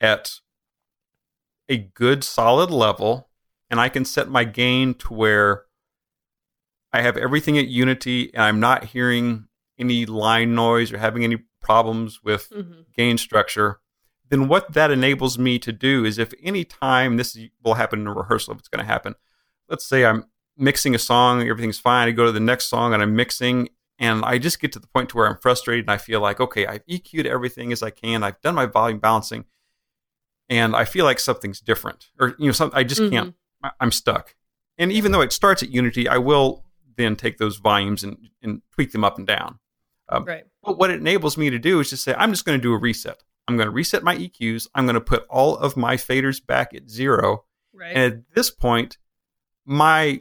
[0.00, 0.32] at
[1.68, 3.30] a good solid level
[3.70, 5.64] and I can set my gain to where
[6.92, 9.46] I have everything at unity and I'm not hearing
[9.78, 12.82] any line noise or having any problems with mm-hmm.
[12.96, 13.79] gain structure,
[14.30, 18.06] then what that enables me to do is if any time this will happen in
[18.06, 19.16] a rehearsal, if it's going to happen,
[19.68, 20.24] let's say I'm
[20.56, 22.08] mixing a song, everything's fine.
[22.08, 24.86] I go to the next song and I'm mixing, and I just get to the
[24.86, 27.90] point to where I'm frustrated and I feel like, okay, I've EQ'd everything as I
[27.90, 28.22] can.
[28.22, 29.44] I've done my volume balancing,
[30.48, 33.14] and I feel like something's different, or you know, some, I just mm-hmm.
[33.14, 33.34] can't.
[33.78, 34.34] I'm stuck.
[34.78, 36.64] And even though it starts at Unity, I will
[36.96, 39.58] then take those volumes and, and tweak them up and down.
[40.08, 40.44] Um, right.
[40.62, 42.72] But what it enables me to do is just say, I'm just going to do
[42.72, 43.22] a reset.
[43.48, 44.68] I'm going to reset my EQs.
[44.74, 47.44] I'm going to put all of my faders back at zero.
[47.72, 47.96] Right.
[47.96, 48.98] And at this point,
[49.64, 50.20] my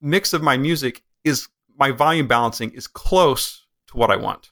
[0.00, 4.50] mix of my music is my volume balancing is close to what I want.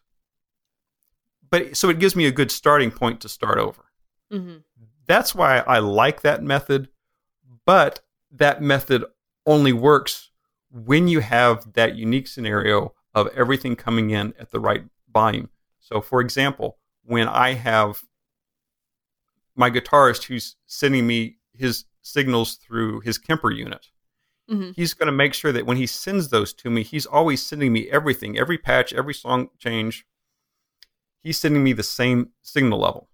[1.50, 3.84] But so it gives me a good starting point to start over.
[4.32, 4.58] Mm-hmm.
[5.06, 6.88] That's why I like that method.
[7.66, 9.04] But that method
[9.46, 10.30] only works
[10.70, 15.50] when you have that unique scenario of everything coming in at the right volume.
[15.80, 16.78] So, for example,
[17.10, 18.02] when I have
[19.56, 23.88] my guitarist who's sending me his signals through his Kemper unit,
[24.48, 24.70] mm-hmm.
[24.76, 27.72] he's going to make sure that when he sends those to me, he's always sending
[27.72, 30.06] me everything, every patch, every song change.
[31.20, 33.08] He's sending me the same signal level.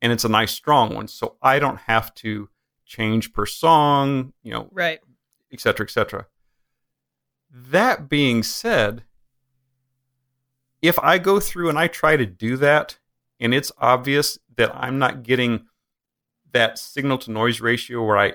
[0.00, 1.08] And it's a nice strong one.
[1.08, 2.48] So I don't have to
[2.86, 5.00] change per song, you know, right,
[5.52, 6.26] et cetera, et cetera.
[7.50, 9.02] That being said,
[10.80, 12.99] if I go through and I try to do that,
[13.40, 15.66] and it's obvious that I'm not getting
[16.52, 18.34] that signal to noise ratio where I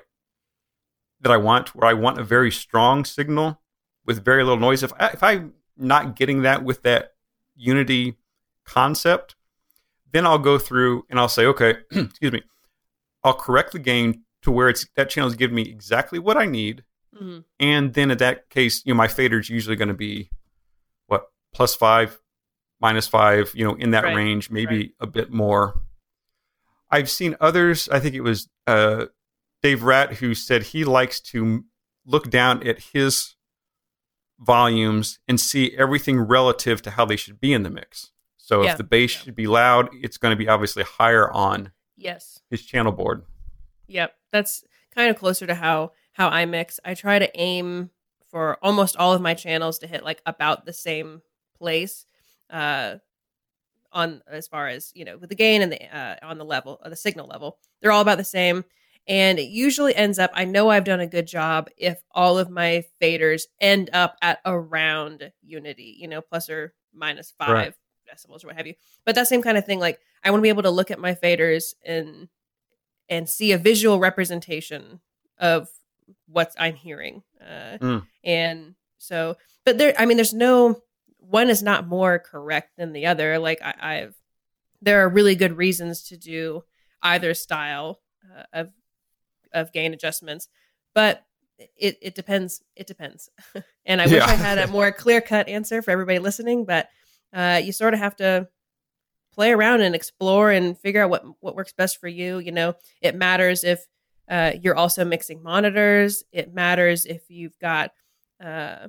[1.21, 3.61] that I want, where I want a very strong signal
[4.05, 4.83] with very little noise.
[4.83, 7.13] If I, if I'm not getting that with that
[7.55, 8.17] unity
[8.65, 9.35] concept,
[10.11, 12.43] then I'll go through and I'll say, okay, excuse me,
[13.23, 16.45] I'll correct the gain to where it's that channel is giving me exactly what I
[16.45, 16.83] need
[17.15, 17.39] Mm-hmm.
[17.59, 20.29] And then in that case, you know, my fader is usually going to be
[21.07, 22.19] what plus five,
[22.79, 24.15] minus five, you know, in that right.
[24.15, 24.91] range, maybe right.
[24.99, 25.81] a bit more.
[26.89, 27.89] I've seen others.
[27.89, 29.05] I think it was uh,
[29.61, 31.65] Dave Rat who said he likes to
[32.05, 33.35] look down at his
[34.39, 38.11] volumes and see everything relative to how they should be in the mix.
[38.37, 38.71] So yeah.
[38.71, 39.21] if the bass yeah.
[39.21, 43.23] should be loud, it's going to be obviously higher on yes his channel board.
[43.87, 46.79] Yep, that's kind of closer to how how I mix.
[46.85, 47.89] I try to aim
[48.27, 51.21] for almost all of my channels to hit like about the same
[51.57, 52.05] place
[52.49, 52.95] uh
[53.91, 56.75] on as far as you know with the gain and the uh, on the level
[56.75, 58.65] of uh, the signal level they're all about the same
[59.07, 62.49] and it usually ends up i know i've done a good job if all of
[62.49, 67.73] my faders end up at around unity you know plus or minus five right.
[68.11, 68.73] decibels or what have you
[69.05, 70.99] but that same kind of thing like i want to be able to look at
[70.99, 72.27] my faders and
[73.09, 74.99] and see a visual representation
[75.37, 75.69] of
[76.27, 77.23] what I'm hearing.
[77.41, 78.07] Uh, mm.
[78.23, 80.81] And so, but there, I mean, there's no
[81.29, 83.39] one is not more correct than the other.
[83.39, 84.15] Like I, I've,
[84.81, 86.63] there are really good reasons to do
[87.01, 88.01] either style
[88.35, 88.71] uh, of
[89.53, 90.49] of gain adjustments,
[90.93, 91.25] but
[91.77, 92.61] it it depends.
[92.75, 93.29] It depends.
[93.85, 94.13] and I yeah.
[94.13, 96.89] wish I had a more clear cut answer for everybody listening, but
[97.33, 98.47] uh, you sort of have to
[99.33, 102.39] play around and explore and figure out what what works best for you.
[102.39, 103.85] You know, it matters if
[104.29, 106.23] uh, you're also mixing monitors.
[106.31, 107.91] It matters if you've got
[108.43, 108.87] uh,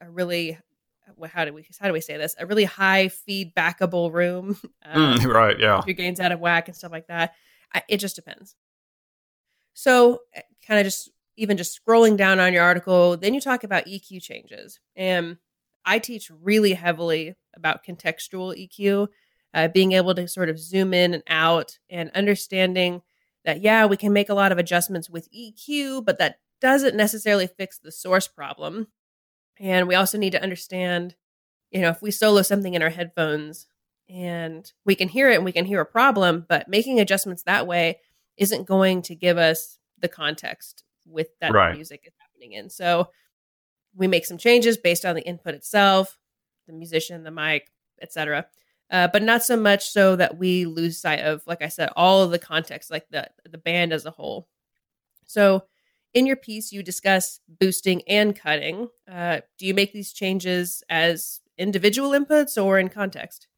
[0.00, 0.58] a really
[1.26, 2.34] how do we how do we say this?
[2.38, 5.58] A really high feedbackable room, mm, right?
[5.58, 7.34] Yeah, your gains out of whack and stuff like that.
[7.74, 8.54] I, it just depends.
[9.74, 13.64] So, eh, kind of just even just scrolling down on your article, then you talk
[13.64, 15.38] about EQ changes, and
[15.84, 19.08] I teach really heavily about contextual EQ.
[19.54, 23.02] uh, being able to sort of zoom in and out and understanding
[23.44, 27.46] that, yeah, we can make a lot of adjustments with EQ, but that doesn't necessarily
[27.46, 28.88] fix the source problem.
[29.60, 31.14] And we also need to understand,
[31.70, 33.66] you know, if we solo something in our headphones
[34.08, 37.66] and we can hear it and we can hear a problem, but making adjustments that
[37.66, 37.98] way
[38.36, 41.74] isn't going to give us the context with that Right.
[41.74, 42.70] music is happening in.
[42.70, 43.08] So
[43.94, 46.18] we make some changes based on the input itself,
[46.66, 48.46] the musician, the mic, etc.
[48.90, 52.22] Uh, but not so much so that we lose sight of, like I said, all
[52.22, 54.48] of the context, like the the band as a whole.
[55.26, 55.64] So,
[56.14, 58.88] in your piece, you discuss boosting and cutting.
[59.10, 63.48] Uh, do you make these changes as individual inputs or in context?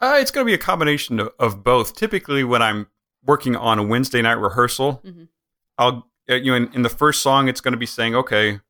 [0.00, 1.96] Uh, it's going to be a combination of, of both.
[1.96, 2.86] Typically, when I'm
[3.24, 5.28] working on a Wednesday night rehearsal, Mhm.
[5.76, 8.60] I'll uh, you know in, in the first song, it's going to be saying, okay,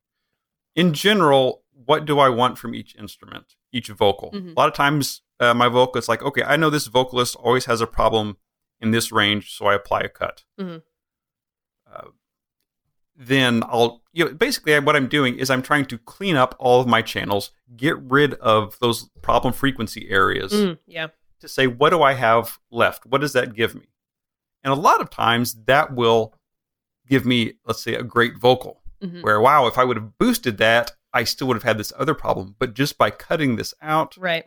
[0.75, 4.31] in general, what do I want from each instrument, each vocal?
[4.31, 4.51] Mhm.
[4.55, 7.65] A lot of times, uh, my vocal is like, okay, I know this vocalist always
[7.65, 8.37] has a problem
[8.79, 10.45] in this range, so I apply a cut.
[10.59, 10.81] Mhm.
[11.91, 12.07] Uh,
[13.21, 16.79] then I'll you know basically what I'm doing is I'm trying to clean up all
[16.81, 21.07] of my channels, get rid of those problem frequency areas Mm, yeah.
[21.41, 23.05] to say what do I have left?
[23.05, 23.87] What does that give me?
[24.63, 26.33] And a lot of times that will
[27.07, 29.21] give me, let's say, a great vocal Mhm.
[29.23, 32.13] where wow, if I would have boosted that, I still would have had this other
[32.13, 32.55] problem.
[32.57, 34.45] But just by cutting this out, Right.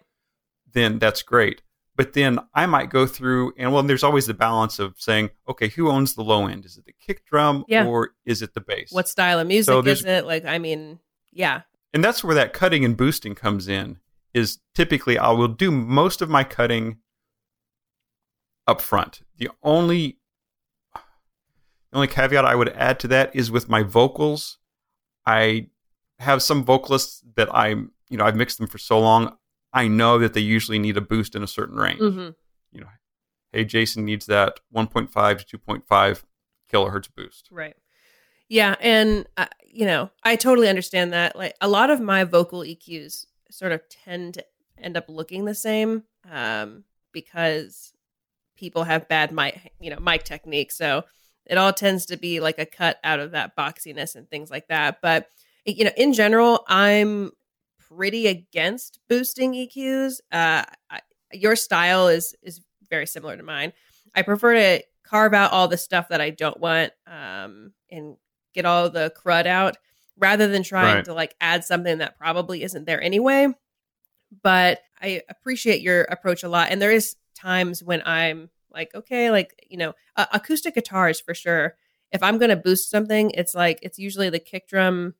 [0.71, 1.61] then that's great.
[1.95, 5.69] But then I might go through and well, there's always the balance of saying, okay,
[5.69, 6.65] who owns the low end?
[6.65, 7.85] Is it the kick drum Yeah.
[7.87, 8.91] or is it the bass?
[8.93, 10.25] What style of music So is it?
[10.25, 11.01] Like, I mean,
[11.33, 11.63] yeah.
[11.93, 13.99] and that's where that cutting and boosting comes in
[14.35, 16.97] is typically i will do most of my cutting
[18.67, 20.17] up front the only
[20.95, 24.59] the only caveat i would add to that is with my vocals
[25.27, 25.67] i
[26.19, 29.37] have some vocalists that i'm you know i've mixed them for so long
[29.73, 32.31] i know that they usually need a boost in a certain range hmm
[32.73, 32.89] you know
[33.53, 36.23] hey jason needs that 1.5 to 2.5
[36.73, 37.77] kilohertz boost Right.
[38.49, 41.37] Yeah, and uh, you know, I totally understand that.
[41.37, 44.45] Like a lot of my vocal EQs sort of tend to
[44.77, 47.95] end up looking the same um, because
[48.57, 50.71] people have bad mic, you know, mic technique.
[50.71, 51.05] So
[51.47, 54.69] it all tends to be like a cut out of that boxiness and things like
[54.69, 54.99] that.
[55.01, 55.31] But
[55.65, 57.31] you know, in general, I'm
[57.97, 60.21] pretty against boosting EQs.
[60.31, 61.01] Uh, I,
[61.33, 63.73] your style is is very similar to mine.
[64.15, 68.17] I prefer to carve out all the stuff that I don't want um, and
[68.55, 69.77] get all the crud out
[70.19, 71.05] rather than trying Right.
[71.07, 73.49] to like add something that probably isn't there anyway.
[74.43, 76.69] But I appreciate your approach a lot.
[76.71, 81.35] And there is times when I'm like, okay, like, you know, uh, acoustic guitars for
[81.35, 81.77] sure.
[82.11, 85.15] If I'm going to boost something, it's like, it's usually the kick drum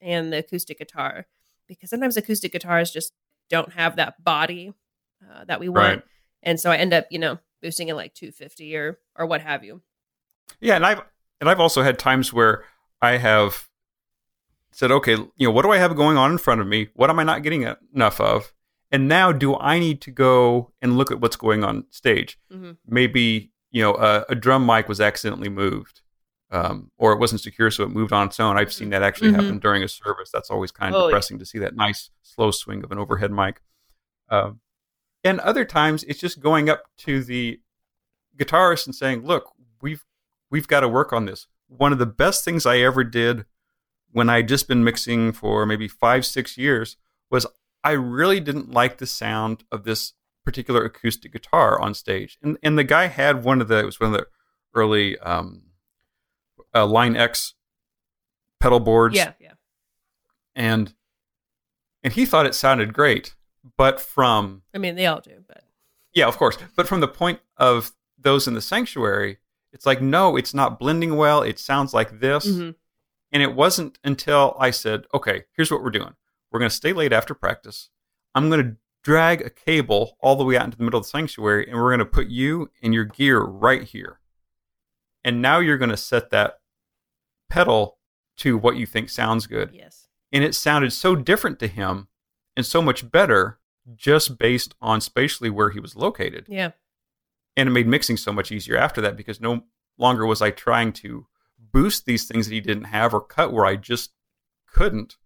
[0.00, 1.26] and the acoustic guitar
[1.68, 3.12] because sometimes acoustic guitars just
[3.48, 4.72] don't have that body
[5.22, 5.76] uh, that we want.
[5.76, 6.02] Right.
[6.42, 9.64] And so I end up, you know, boosting in like 250 or or what have
[9.64, 9.82] you.
[10.60, 11.02] Yeah, and I've
[11.40, 12.64] and I've also had times where
[13.00, 13.68] I have
[14.72, 16.88] said, okay, you know, what do I have going on in front of me?
[16.94, 18.52] What am I not getting enough of?
[18.90, 22.38] And now, do I need to go and look at what's going on stage?
[22.52, 22.78] Mhm.
[22.86, 23.94] Maybe you know
[24.28, 26.00] a drum mic was accidentally moved,
[26.50, 28.56] um, or it wasn't secure, so it moved on its own.
[28.56, 29.34] I've seen that actually Mhm.
[29.34, 30.30] happen during a service.
[30.30, 31.10] That's always kind of Oh, yeah.
[31.10, 33.60] depressing to see that nice slow swing of an overhead mic.
[34.30, 34.60] Um,
[35.24, 37.60] and other times, it's just going up to the
[38.36, 40.04] guitarist and saying, "Look, we've
[40.50, 43.44] we've got to work on this." One of the best things I ever did
[44.10, 46.96] when I'd just been mixing for maybe five, six years
[47.30, 47.46] was
[47.84, 52.38] I really didn't like the sound of this particular acoustic guitar on stage.
[52.42, 54.26] And and the guy had one of the it was one of the
[54.74, 55.62] early um,
[56.82, 57.54] uh, Line 6
[58.60, 59.52] pedal boards Yeah, yeah.
[60.54, 60.94] and
[62.02, 63.34] and he thought it sounded great.
[63.76, 65.64] But from I mean, they all do, but
[66.12, 66.56] yeah, of course.
[66.76, 69.38] But from the point of those in the sanctuary,
[69.72, 71.42] it's like, no, it's not blending well.
[71.42, 72.46] It sounds like this.
[72.46, 72.74] Mhm.
[73.30, 76.14] And it wasn't until I said, okay, here's what we're doing.
[76.50, 77.90] We're going to stay late after practice.
[78.34, 81.10] I'm going to drag a cable all the way out into the middle of the
[81.10, 84.18] sanctuary, and we're going to put you and your gear right here.
[85.24, 86.57] And now you're going to set that
[87.50, 87.98] pedal
[88.38, 90.06] to what you think sounds good yes.
[90.32, 92.08] and it sounded so different to him
[92.56, 93.58] and so much better
[93.96, 96.70] just based on spatially where he was located Yeah.
[97.56, 99.62] and it made mixing so much easier after that because no
[99.96, 101.26] longer was i trying to
[101.72, 104.12] boost these things that he didn't have or cut where i just
[104.72, 105.16] couldn't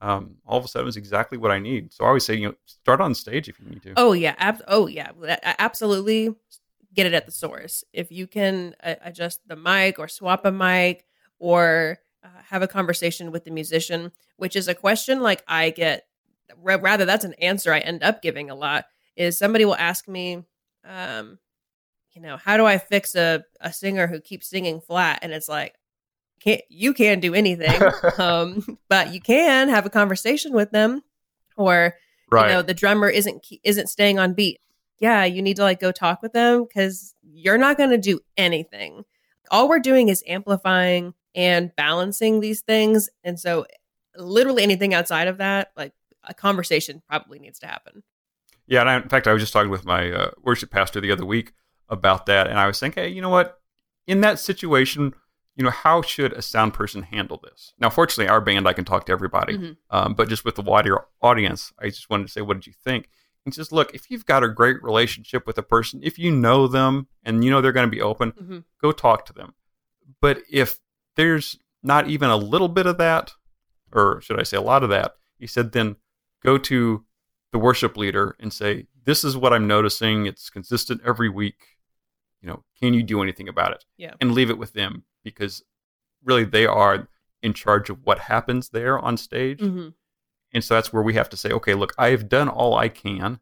[0.00, 2.34] um, all of a sudden it was exactly what i need so i always say
[2.34, 4.34] you know start on stage if you need to Oh yeah.
[4.38, 5.12] Ab- oh yeah.
[5.58, 6.34] Absolutely.
[6.92, 7.84] Get it at the source.
[7.92, 11.06] If you can uh, adjust the mic or swap a mic
[11.42, 16.06] or uh, have a conversation with the musician, which is a question like I get.
[16.56, 18.84] Rather, that's an answer I end up giving a lot.
[19.16, 20.44] is somebody will ask me,
[20.84, 21.38] um,
[22.12, 25.18] you know, how do I fix a, a singer who keeps singing flat?
[25.22, 25.74] And it's like,
[26.38, 27.80] can't you can't do anything,
[28.18, 31.02] um, but you can have a conversation with them,
[31.56, 31.94] or
[32.30, 32.48] right.
[32.48, 34.60] you know, the drummer isn't isn't staying on beat.
[34.98, 38.20] Yeah, you need to like go talk with them because you're not going to do
[38.36, 39.04] anything.
[39.50, 43.66] All we're doing is amplifying and balancing these things, and so
[44.16, 45.92] literally anything outside of that, like
[46.24, 48.02] a conversation, probably needs to happen.
[48.66, 51.12] Yeah, and I, in fact, I was just talking with my uh, worship pastor the
[51.12, 51.52] other week
[51.88, 53.60] about that, and I was saying, hey, you know what?
[54.06, 55.14] In that situation,
[55.56, 57.74] you know, how should a sound person handle this?
[57.78, 59.72] Now, fortunately, our band, I can talk to everybody, mm-hmm.
[59.90, 62.72] um, but just with the wider audience, I just wanted to say, what did you
[62.72, 63.08] think?
[63.44, 66.68] And just look, if you've got a great relationship with a person, if you know
[66.68, 68.58] them and you know they're going to be open, mm-hmm.
[68.80, 69.54] go talk to them.
[70.20, 70.78] But if
[71.16, 73.32] there's not even a little bit of that,
[73.92, 75.96] or should I say a lot of that, he said, then
[76.42, 77.04] go to
[77.52, 80.26] the worship leader and say, This is what I'm noticing.
[80.26, 81.56] It's consistent every week.
[82.40, 83.84] You know, can you do anything about it?
[83.96, 84.14] Yeah.
[84.20, 85.62] And leave it with them because
[86.24, 87.08] really they are
[87.42, 89.60] in charge of what happens there on stage.
[89.60, 89.88] Mm-hmm.
[90.54, 92.88] And so that's where we have to say, okay, look, I have done all I
[92.88, 93.40] can.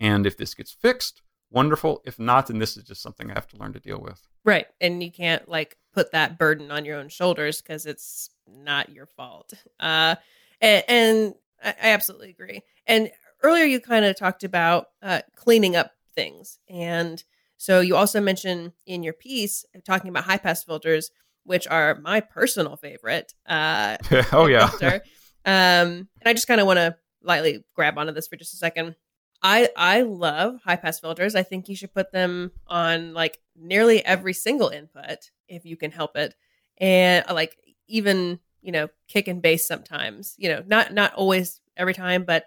[0.00, 1.22] And if this gets fixed,
[1.54, 2.02] wonderful.
[2.04, 4.20] If not, then this is just something I have to learn to deal with.
[4.44, 4.66] Right.
[4.80, 9.06] And you can't like put that burden on your own shoulders because it's not your
[9.06, 9.54] fault.
[9.80, 10.16] Uh,
[10.60, 12.62] and, and I, I absolutely agree.
[12.86, 13.10] And
[13.42, 16.58] earlier you kind of talked about uh, cleaning up things.
[16.68, 17.22] And
[17.56, 21.10] so you also mentioned in your piece talking about high pass filters,
[21.44, 23.32] which are my personal favorite.
[23.46, 23.96] Uh,
[24.32, 24.70] oh yeah.
[24.82, 25.00] um,
[25.46, 28.96] and I just kind of want to lightly grab onto this for just a second.
[29.44, 31.34] I I love high pass filters.
[31.34, 35.90] I think you should put them on like nearly every single input if you can
[35.90, 36.34] help it,
[36.78, 37.54] and uh, like
[37.86, 40.34] even you know kick and bass sometimes.
[40.38, 42.46] You know, not not always every time, but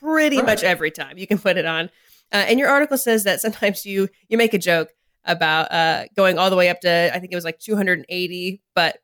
[0.00, 0.46] pretty right.
[0.46, 1.90] much every time you can put it on.
[2.32, 4.88] Uh, and your article says that sometimes you you make a joke
[5.26, 8.98] about uh, going all the way up to I think it was like 280, but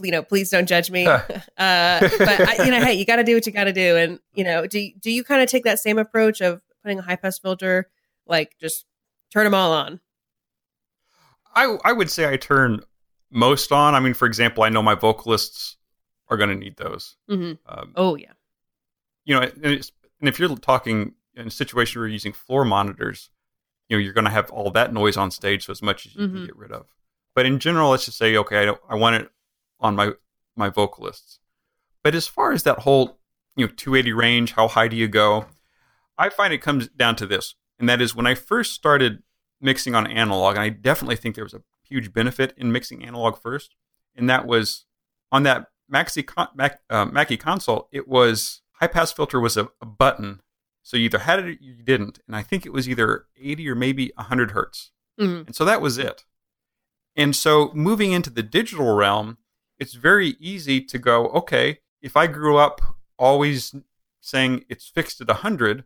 [0.00, 1.06] you know, please don't judge me.
[1.06, 1.20] uh,
[1.56, 3.96] but I, you know, hey, you got to do what you got to do.
[3.96, 7.02] And you know, do do you kind of take that same approach of putting a
[7.02, 7.90] high pass filter,
[8.26, 8.86] like just
[9.32, 10.00] turn them all on?
[11.54, 12.80] I I would say I turn
[13.30, 13.96] most on.
[13.96, 15.76] I mean, for example, I know my vocalists
[16.28, 17.16] are going to need those.
[17.28, 17.52] Mm-hmm.
[17.66, 18.32] Um, oh yeah.
[19.24, 23.30] You know, and, and if you're talking in a situation where you're using floor monitors,
[23.88, 26.14] you know, you're going to have all that noise on stage, so as much as
[26.14, 26.36] you mm-hmm.
[26.36, 26.86] can get rid of.
[27.34, 29.30] But in general, let's just say, okay, I, don't, I want it
[29.80, 30.12] on my
[30.54, 31.40] my vocalists.
[32.02, 33.18] But as far as that whole,
[33.56, 35.46] you know, 280 range, how high do you go?
[36.18, 39.22] I find it comes down to this, and that is when I first started
[39.60, 43.38] mixing on analog, and I definitely think there was a huge benefit in mixing analog
[43.38, 43.74] first,
[44.14, 44.86] and that was
[45.30, 47.88] on that Maxi Mac, uh, Mackie console.
[47.92, 50.40] It was high pass filter was a, a button
[50.86, 52.20] so you either had it or you didn't.
[52.28, 54.92] And I think it was either 80 or maybe 100 hertz.
[55.18, 55.46] Mm-hmm.
[55.46, 56.24] And so that was it.
[57.16, 59.38] And so moving into the digital realm,
[59.80, 62.80] it's very easy to go, okay, if I grew up
[63.18, 63.74] always
[64.20, 65.82] saying it's fixed at 100,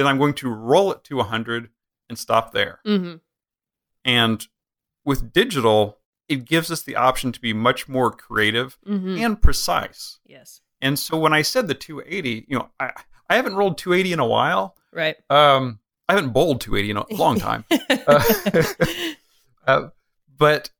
[0.00, 1.68] then I'm going to roll it to 100
[2.08, 2.80] and stop there.
[2.86, 3.16] Mm-hmm.
[4.04, 4.46] And
[5.04, 9.22] with digital, it gives us the option to be much more creative mm-hmm.
[9.22, 10.18] and precise.
[10.24, 10.62] Yes.
[10.80, 12.92] And so when I said the 280, you know, I,
[13.28, 14.74] I haven't rolled 280 in a while.
[14.90, 15.16] Right.
[15.28, 17.64] Um, I haven't bowled 280 in a long time.
[17.70, 18.22] uh,
[19.66, 19.88] uh,
[20.34, 20.70] but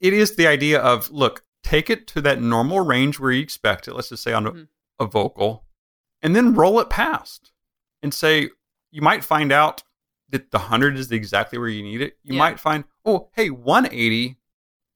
[0.00, 3.88] it is the idea of look, take it to that normal range where you expect
[3.88, 3.94] it.
[3.94, 4.62] Let's just say on mm-hmm.
[5.00, 5.64] a, a vocal,
[6.20, 7.52] and then roll it past
[8.02, 8.50] and say
[8.90, 9.82] you might find out
[10.30, 12.16] that the 100 is exactly where you need it.
[12.22, 12.38] You yeah.
[12.38, 14.36] might find, oh, hey, 180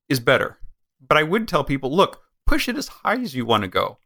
[0.09, 0.59] is better.
[1.07, 3.99] But I would tell people, look, push it as high as you want to go.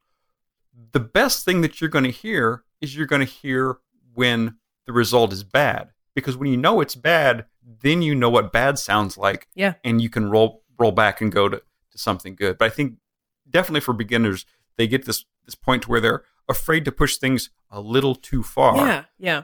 [0.93, 3.79] The best thing that you're going to hear is you're going to hear
[4.15, 4.57] when
[4.87, 7.47] the result is bad because when you know it's bad
[7.83, 11.33] then you know what bad sounds like yeah and you can roll roll back and
[11.33, 12.95] go to, to something good but i think
[13.49, 17.51] definitely for beginners they get this this point to where they're afraid to push things
[17.71, 19.43] a little too far yeah yeah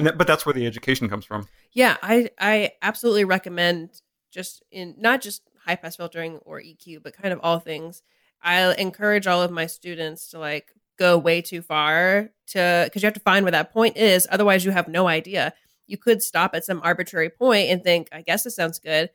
[0.00, 4.62] and that, but that's where the education comes from yeah i i absolutely recommend just
[4.70, 8.02] in not just high pass filtering or eq but kind of all things
[8.42, 13.06] i encourage all of my students to like go way too far to because you
[13.06, 14.28] have to find where that point is.
[14.30, 15.52] Otherwise, you have no idea.
[15.86, 19.10] You could stop at some arbitrary point and think, I guess this sounds good.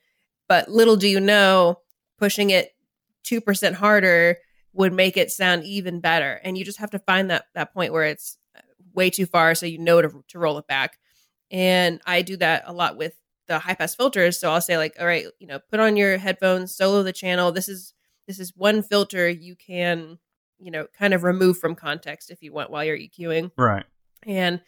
[0.49, 1.79] But little do you know,
[2.17, 2.75] pushing it
[3.23, 4.39] 2% harder
[4.73, 6.41] would make it sound even better.
[6.43, 8.37] And you just have to find that, that point where it's
[8.95, 10.97] way too far so you know to, to roll it back.
[11.51, 13.13] And I do that a lot with
[13.47, 14.39] the high pass filters.
[14.39, 17.51] So I'll say like, all right, you know, put on your headphones, solo the channel.
[17.51, 17.93] This is
[18.27, 20.17] this is one filter you can
[20.59, 23.51] you know, kind of remove from context if you want while you're EQing.
[23.57, 23.85] Right.
[24.25, 24.61] And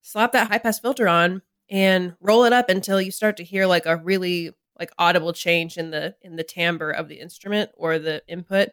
[0.00, 3.66] slap that high pass filter on and roll it up until you start to hear
[3.66, 7.98] like a really like audible change in the in the timbre of the instrument or
[7.98, 8.70] the input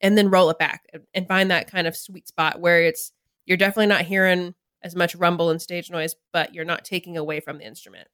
[0.00, 3.12] and then roll it back and find that kind of sweet spot where it's
[3.46, 7.40] you're definitely not hearing as much rumble and stage noise but you're not taking away
[7.40, 8.08] from the instrument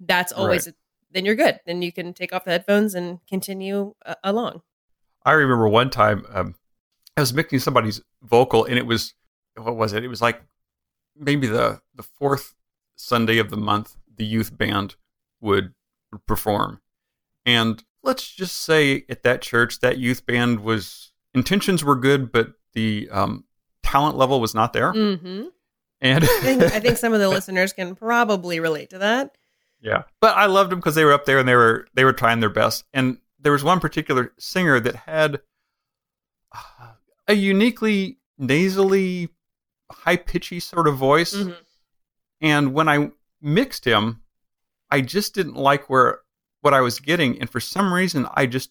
[0.00, 0.74] that's always right.
[1.12, 4.62] then you're good then you can take off the headphones and continue uh, along
[5.24, 6.54] i remember one time um,
[7.16, 9.14] i was mixing somebody's vocal and it was
[9.56, 10.42] what was it it was like
[11.16, 12.54] maybe the the fourth
[12.96, 14.96] sunday of the month the youth band
[15.40, 15.74] would
[16.26, 16.80] perform.
[17.46, 22.54] And let's just say at that church, that youth band was intentions were good, but
[22.72, 23.44] the um,
[23.94, 24.92] talent level was not there.
[24.92, 25.44] Mm-hmm.
[26.00, 29.36] And I think, I think some of the listeners can probably relate to that.
[29.80, 32.12] Yeah, but I loved them because they were up there and they were they were
[32.12, 32.84] trying their best.
[32.92, 35.40] And there was one particular singer that had
[37.28, 39.28] a uniquely nasally,
[39.90, 41.34] high pitchy sort of voice.
[41.34, 41.52] Mm-hmm.
[42.40, 44.22] And when I mixed him,
[44.90, 46.20] I just didn't like where
[46.62, 48.70] what I was getting, and for some reason, I just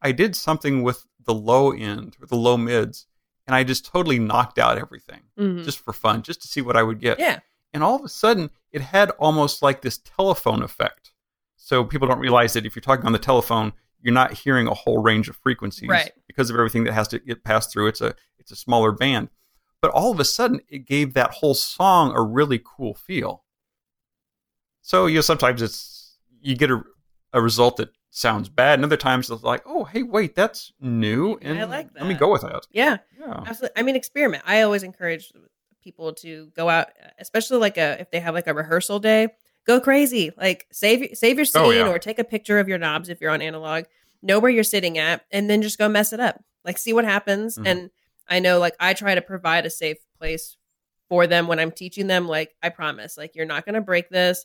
[0.00, 3.06] I did something with the low end or the low mids,
[3.50, 5.64] and I just totally knocked out everything mm-hmm.
[5.64, 7.18] just for fun, just to see what I would get.
[7.18, 7.40] Yeah.
[7.74, 11.10] And all of a sudden, it had almost like this telephone effect.
[11.56, 14.74] So people don't realize that if you're talking on the telephone, you're not hearing a
[14.74, 16.12] whole range of frequencies right.
[16.28, 17.88] because of everything that has to get passed through.
[17.88, 19.30] It's a it's a smaller band,
[19.82, 23.42] but all of a sudden, it gave that whole song a really cool feel.
[24.80, 26.84] So you know, sometimes it's you get a,
[27.32, 31.38] a result that sounds bad, and other times it's like, oh, hey, wait, that's new,
[31.40, 32.02] and I like that.
[32.02, 32.66] Let me go with that.
[32.70, 33.80] Yeah, yeah, absolutely.
[33.80, 34.42] I mean, experiment.
[34.46, 35.32] I always encourage
[35.82, 36.88] people to go out,
[37.18, 39.28] especially like a if they have like a rehearsal day,
[39.66, 40.30] go crazy.
[40.36, 41.88] Like save save your scene oh, yeah.
[41.88, 43.84] or take a picture of your knobs if you're on analog.
[44.22, 46.42] Know where you're sitting at, and then just go mess it up.
[46.64, 47.56] Like see what happens.
[47.56, 47.66] Mm-hmm.
[47.66, 47.90] And
[48.28, 50.56] I know, like I try to provide a safe place
[51.08, 52.28] for them when I'm teaching them.
[52.28, 54.44] Like I promise, like you're not going to break this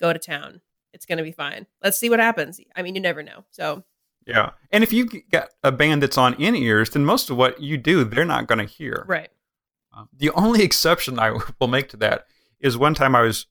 [0.00, 0.60] go to town.
[0.94, 1.66] It's going to be fine.
[1.82, 2.60] Let's see what happens.
[2.74, 3.44] I mean, you never know.
[3.50, 3.84] So,
[4.26, 4.50] yeah.
[4.70, 7.76] And if you get a band that's on in ears, then most of what you
[7.76, 9.04] do, they're not going to hear.
[9.06, 9.30] Right.
[9.94, 12.26] Uh, the only exception I will make to that
[12.60, 13.46] is one time I was,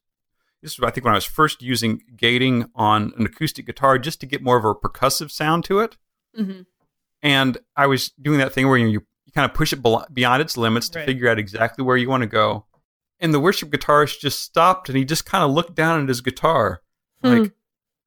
[0.61, 4.19] this was, I think, when I was first using gating on an acoustic guitar just
[4.21, 5.97] to get more of a percussive sound to it.
[6.39, 6.61] Mm-hmm.
[7.21, 9.83] And I was doing that thing where you, you kind of push it
[10.13, 11.05] beyond its limits to right.
[11.05, 12.65] figure out exactly where you want to go
[13.23, 16.21] and the worship guitarist just stopped and he just kind of looked down at his
[16.21, 16.81] guitar
[17.23, 17.41] hmm.
[17.43, 17.51] like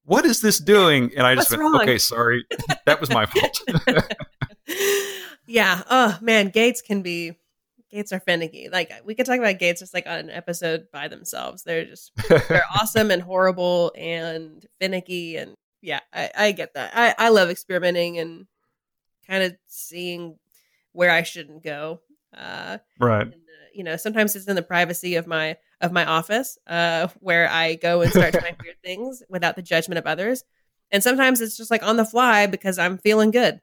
[0.04, 1.10] what is this doing?
[1.16, 1.82] And i just What's went wrong?
[1.82, 2.44] okay sorry.
[2.84, 3.62] That was my fault.
[5.46, 5.82] Yeah.
[5.90, 7.32] Oh man gates can be
[7.90, 8.68] gates are finicky.
[8.70, 11.62] Like we could talk about gates just like on an episode by themselves.
[11.62, 16.92] They're just they're awesome and horrible and finicky and yeah i, I get that.
[16.94, 18.46] I, I love experimenting and
[19.26, 20.38] kind of seeing
[20.92, 22.00] where i shouldn't go
[22.36, 23.22] uh right.
[23.22, 23.34] and,
[23.74, 27.74] you know sometimes it's in the privacy of my of my office uh, where i
[27.74, 30.44] go and start trying weird things without the judgment of others.
[30.92, 33.60] And sometimes it's just like on the fly because i'm feeling good.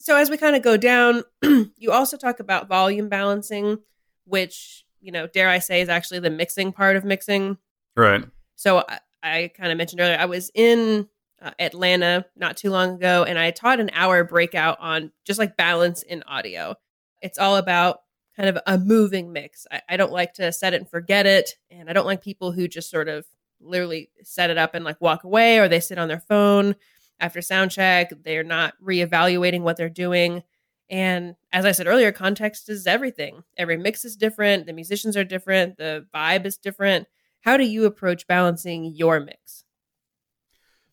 [0.00, 3.78] So as we kind of go down you also talk about volume balancing
[4.24, 7.58] which you know dare i say is actually the mixing part of mixing.
[7.96, 8.24] Right.
[8.56, 11.08] So i, I kind of mentioned earlier i was in
[11.40, 15.56] uh, atlanta not too long ago and i taught an hour breakout on just like
[15.56, 16.74] balance in audio.
[17.20, 18.00] It's all about
[18.38, 19.66] kind of a moving mix.
[19.70, 21.56] I, I, don't like to set it and forget it.
[21.72, 23.26] And I don't like people who just sort of
[23.60, 26.76] literally set it up and like walk away or they sit on their phone
[27.18, 28.12] after sound check.
[28.22, 30.44] They're not reevaluating what they're doing.
[30.88, 33.42] And as I said earlier, context is everything.
[33.56, 34.66] Every mix is different.
[34.66, 35.76] The musicians are different.
[35.76, 37.08] The vibe is different.
[37.40, 39.64] How do you approach balancing your mix?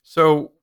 [0.01, 0.53] So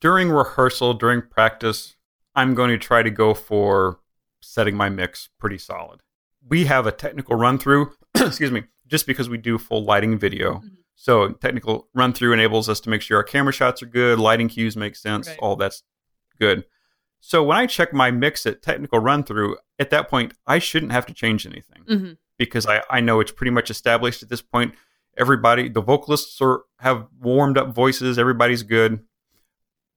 [0.00, 1.96] during rehearsal, during practice,
[2.34, 4.00] I'm going to try to go for
[4.40, 6.00] setting my mix pretty solid
[6.48, 10.56] we have a technical run through, excuse me, just because we do full lighting video.
[10.56, 10.68] Mm-hmm.
[10.94, 14.48] So technical run through enables us to make sure our camera shots are good, lighting
[14.48, 15.38] cues make sense, right.
[15.40, 15.82] all that's
[16.40, 16.64] good.
[17.20, 20.92] So when I check my mix at technical run through, at that point, I shouldn't
[20.92, 22.12] have to change anything mm-hmm.
[22.38, 24.74] because I, I know it's pretty much established at this point.
[25.18, 29.00] Everybody, the vocalists are, have warmed up voices, everybody's good.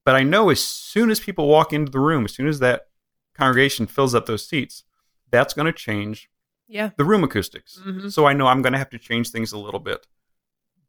[0.05, 2.87] But I know as soon as people walk into the room, as soon as that
[3.35, 4.83] congregation fills up those seats,
[5.29, 6.28] that's going to change
[6.69, 6.91] yeah.
[6.97, 7.79] The room acoustics.
[7.85, 8.09] Mm-hmm.
[8.09, 10.07] so i know i'm going to have to change things a little bit.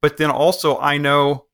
[0.01, 1.47] But then also i know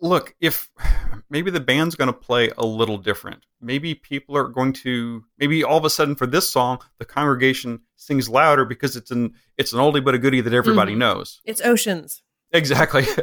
[0.00, 0.70] look if
[1.30, 3.44] maybe the band's going to play a little different.
[3.60, 7.80] Maybe people are going to maybe all of a sudden for this song the congregation
[7.96, 11.00] sings louder because it's an it's an oldie but a goodie that everybody mm-hmm.
[11.00, 11.40] knows.
[11.44, 12.22] It's oceans.
[12.52, 13.04] Exactly.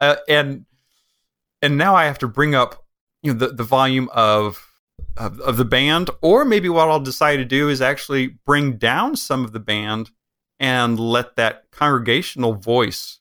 [0.00, 0.66] Uh, and
[1.62, 2.84] and now i have to bring up
[3.22, 4.71] you know the, the volume of
[5.16, 9.16] of, of the band, or maybe what I'll decide to do is actually bring down
[9.16, 10.10] some of the band
[10.58, 13.20] and let that congregational voice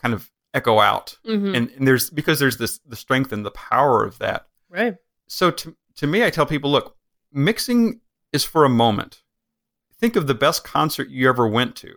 [0.00, 1.18] kind of echo out.
[1.26, 1.56] Mhm.
[1.56, 4.46] And, and there's because there's this the strength and the power of that.
[4.68, 4.96] right.
[5.26, 6.96] So to to me, I tell people, look,
[7.32, 8.00] mixing
[8.32, 9.22] is for a moment.
[9.98, 11.94] Think of the best concert you ever went to.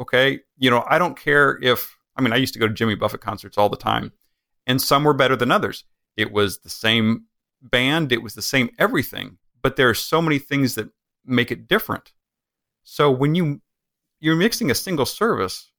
[0.00, 2.94] Okay, you know, I don't care if I mean I used to go to Jimmy
[2.96, 4.12] Buffett concerts all the time,
[4.66, 5.84] and some were better than others.
[6.16, 7.24] It was the same
[7.62, 10.90] band, it was the same everything, but there are so many things that
[11.24, 12.12] make it different.
[12.82, 13.60] So when you
[14.20, 15.72] you're mixing a single service,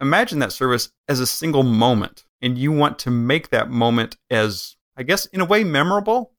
[0.00, 4.76] imagine that service as a single moment, and you want to make that moment as
[4.96, 6.32] I guess in a way memorable.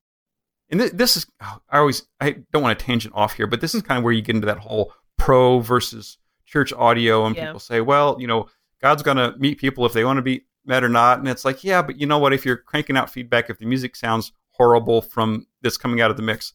[0.69, 3.61] And th- this is oh, I always I don't want to tangent off here, but
[3.61, 3.87] this is hmm.
[3.87, 7.47] kind of where you get into that whole pro versus church audio, and Yeah.
[7.47, 8.47] people say, well, you know,
[8.81, 11.45] God's going to meet people if they want to be met or not, and it's
[11.45, 12.33] like, yeah, but you know what?
[12.33, 16.17] If you're cranking out feedback, if the music sounds horrible from that's coming out of
[16.17, 16.53] the mix,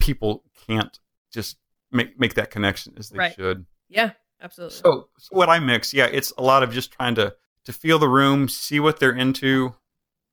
[0.00, 0.98] people can't
[1.32, 1.56] just
[1.90, 3.34] make make that connection as they Right.
[3.34, 3.66] should.
[3.88, 4.76] Yeah, absolutely.
[4.76, 7.98] So, so what I mix, yeah, it's a lot of just trying to to feel
[7.98, 9.74] the room, see what they're into,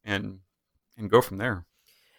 [0.04, 0.40] and
[0.98, 1.66] and go from there.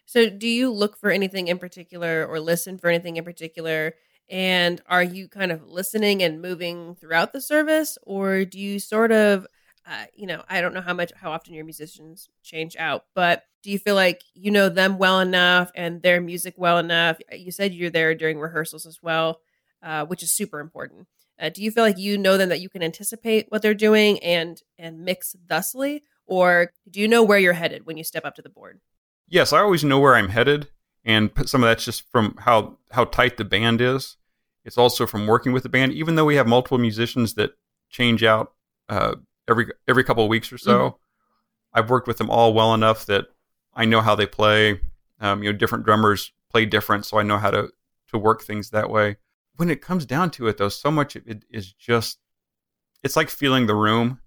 [0.06, 3.94] So, do you look for anything in particular or listen for anything in particular?
[4.28, 9.12] And are you kind of listening and moving throughout the service, or do you sort
[9.12, 9.46] of,
[9.86, 13.44] uh, you know, I don't know how much, how often your musicians change out, but
[13.62, 17.18] do you feel like you know them well enough and their music well enough?
[17.32, 19.40] You said you're there during rehearsals as well,
[19.82, 21.06] uh, which is super important.
[21.40, 24.18] Uh, do you feel like you know them that you can anticipate what they're doing
[24.20, 28.34] and and mix thusly, or do you know where you're headed when you step up
[28.36, 28.80] to the board?
[29.28, 30.68] Yes, I always know where I'm headed,
[31.04, 34.16] and some of that's just from how how tight the band is.
[34.64, 37.54] It's also from working with the band, even though we have multiple musicians that
[37.90, 38.52] change out
[38.88, 39.16] uh,
[39.52, 40.98] every every couple of weeks or so.
[41.72, 43.26] I've worked with them all well enough that
[43.74, 44.80] I know how they play.
[45.20, 47.70] Um, you know, different drummers play different, so I know how to
[48.08, 49.16] to work things that way.
[49.56, 52.18] When it comes down to it, though, so much of it is just
[53.02, 54.20] it's like feeling the room.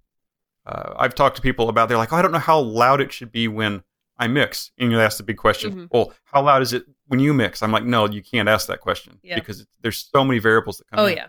[0.66, 3.12] Uh, I've talked to people about they're like, oh, I don't know how loud it
[3.14, 3.84] should be when
[4.18, 4.72] I mix.
[4.80, 5.88] And you ask the big question, Mhm.
[5.92, 7.62] well, how loud is it when you mix?
[7.62, 9.36] I'm like, no, you can't ask that question Yeah.
[9.36, 11.18] because it's, there's so many variables that come Oh in.
[11.18, 11.28] yeah,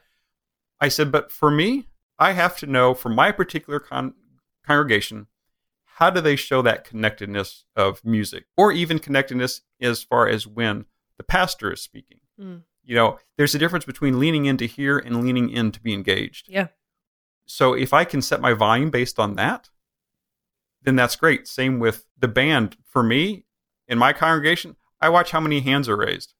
[0.80, 1.86] I said, but for me,
[2.18, 4.14] I have to know for my particular con-
[4.66, 5.26] congregation,
[5.84, 10.84] how do they show that connectedness of music or even connectedness as far as when
[11.16, 12.20] the pastor is speaking?
[12.40, 12.62] Mm.
[12.84, 15.92] You know, there's a difference between leaning in to hear and leaning in to be
[15.92, 16.48] engaged.
[16.48, 16.68] yeah.
[17.46, 19.70] So if I can set my volume based on that,
[20.82, 21.46] then that's great.
[21.46, 22.76] Same with the band.
[22.84, 23.44] For me,
[23.86, 26.34] in my congregation, I watch how many hands are raised.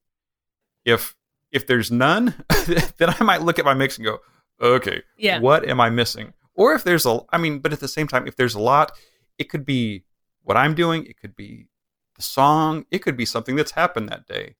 [0.84, 1.14] If
[1.52, 2.34] if there's none,
[2.98, 4.18] then I might look at my mix and go,
[4.60, 5.38] okay, Yeah.
[5.40, 6.32] what am I missing?
[6.54, 8.92] Or if there's a, I mean, but at the same time, if there's a lot,
[9.38, 10.04] it could be
[10.42, 11.68] what I'm doing, it could be
[12.16, 14.54] the song, it could be something that's happened that day.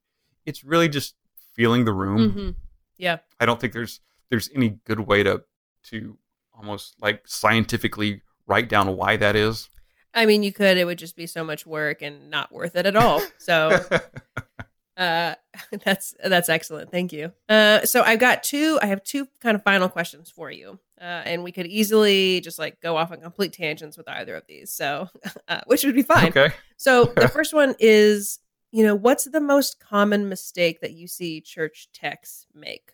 [0.44, 1.14] It's really just
[1.54, 2.30] feeling the room.
[2.30, 2.50] hmm
[2.98, 3.18] Yeah.
[3.40, 5.42] I don't think there's there's any good way to
[5.84, 6.18] to
[6.52, 9.68] almost like scientifically write down why that is.
[10.12, 10.76] I mean, you could.
[10.76, 13.22] It would just be so much work and not worth it at all.
[13.38, 13.78] So
[14.96, 15.34] uh,
[15.84, 16.90] that's that's excellent.
[16.90, 17.32] Thank you.
[17.48, 18.78] Uh, so I've got two.
[18.82, 22.58] I have two kind of final questions for you, uh, and we could easily just
[22.58, 24.70] like go off on complete tangents with either of these.
[24.72, 25.08] So,
[25.48, 26.28] uh, which would be fine.
[26.28, 26.50] okay.
[26.76, 28.38] So the first one is,
[28.72, 32.92] you know, what's the most common mistake that you see church techs make?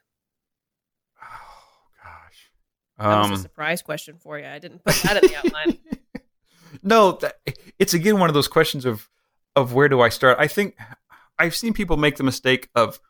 [1.23, 1.27] Oh
[2.05, 2.51] gosh.
[2.99, 4.47] That was Um, a surprise question for you.
[4.47, 5.79] I didn't put that in the outline.
[6.83, 7.39] no, that,
[7.79, 9.09] it's again one of those questions of
[9.55, 10.39] of where do I start?
[10.41, 10.77] I think
[11.39, 13.01] I've seen people make the mistake of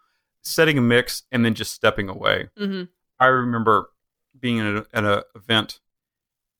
[0.42, 2.48] setting a mix and then just stepping away.
[2.56, 2.84] hmm
[3.20, 3.90] I remember
[4.38, 5.78] being at a, at a event,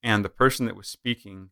[0.01, 1.49] and the person that was speaking,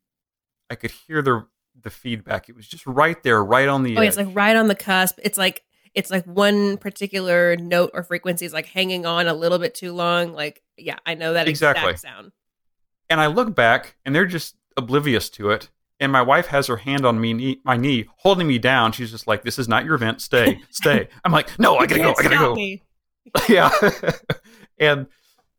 [0.70, 1.47] I could hear the
[1.80, 2.47] the feedback.
[2.49, 4.07] It was just right there, right on the Oh, edge.
[4.09, 5.20] it's like right on the cusp.
[5.24, 9.59] It's like it's like one particular note or frequency is like hanging on a little
[9.59, 10.32] bit too long.
[10.34, 11.91] Like, yeah, I know that Exactly.
[11.91, 12.32] exact sound.
[13.09, 15.70] and I look back, and they're just oblivious to it.
[16.01, 18.91] And my wife has her hand on me, knee, my knee, holding me down.
[18.91, 20.21] She's just like, "This is not your event.
[20.21, 22.15] Stay, stay." I'm like, "No, I gotta go.
[22.17, 22.57] I gotta go."
[23.47, 23.69] yeah.
[24.79, 25.07] and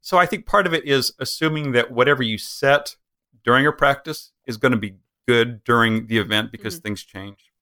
[0.01, 2.97] so I think part of it is assuming that whatever you set
[3.45, 4.97] during a practice is going to be
[5.29, 6.83] good during the event because Mm-hmm.
[6.83, 7.53] things change.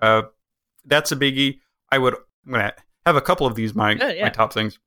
[0.00, 0.22] Uh,
[0.84, 1.58] that's a biggie.
[1.90, 2.14] I would
[2.46, 4.24] I'm to have a couple of these my Good, yeah.
[4.24, 4.78] my top things.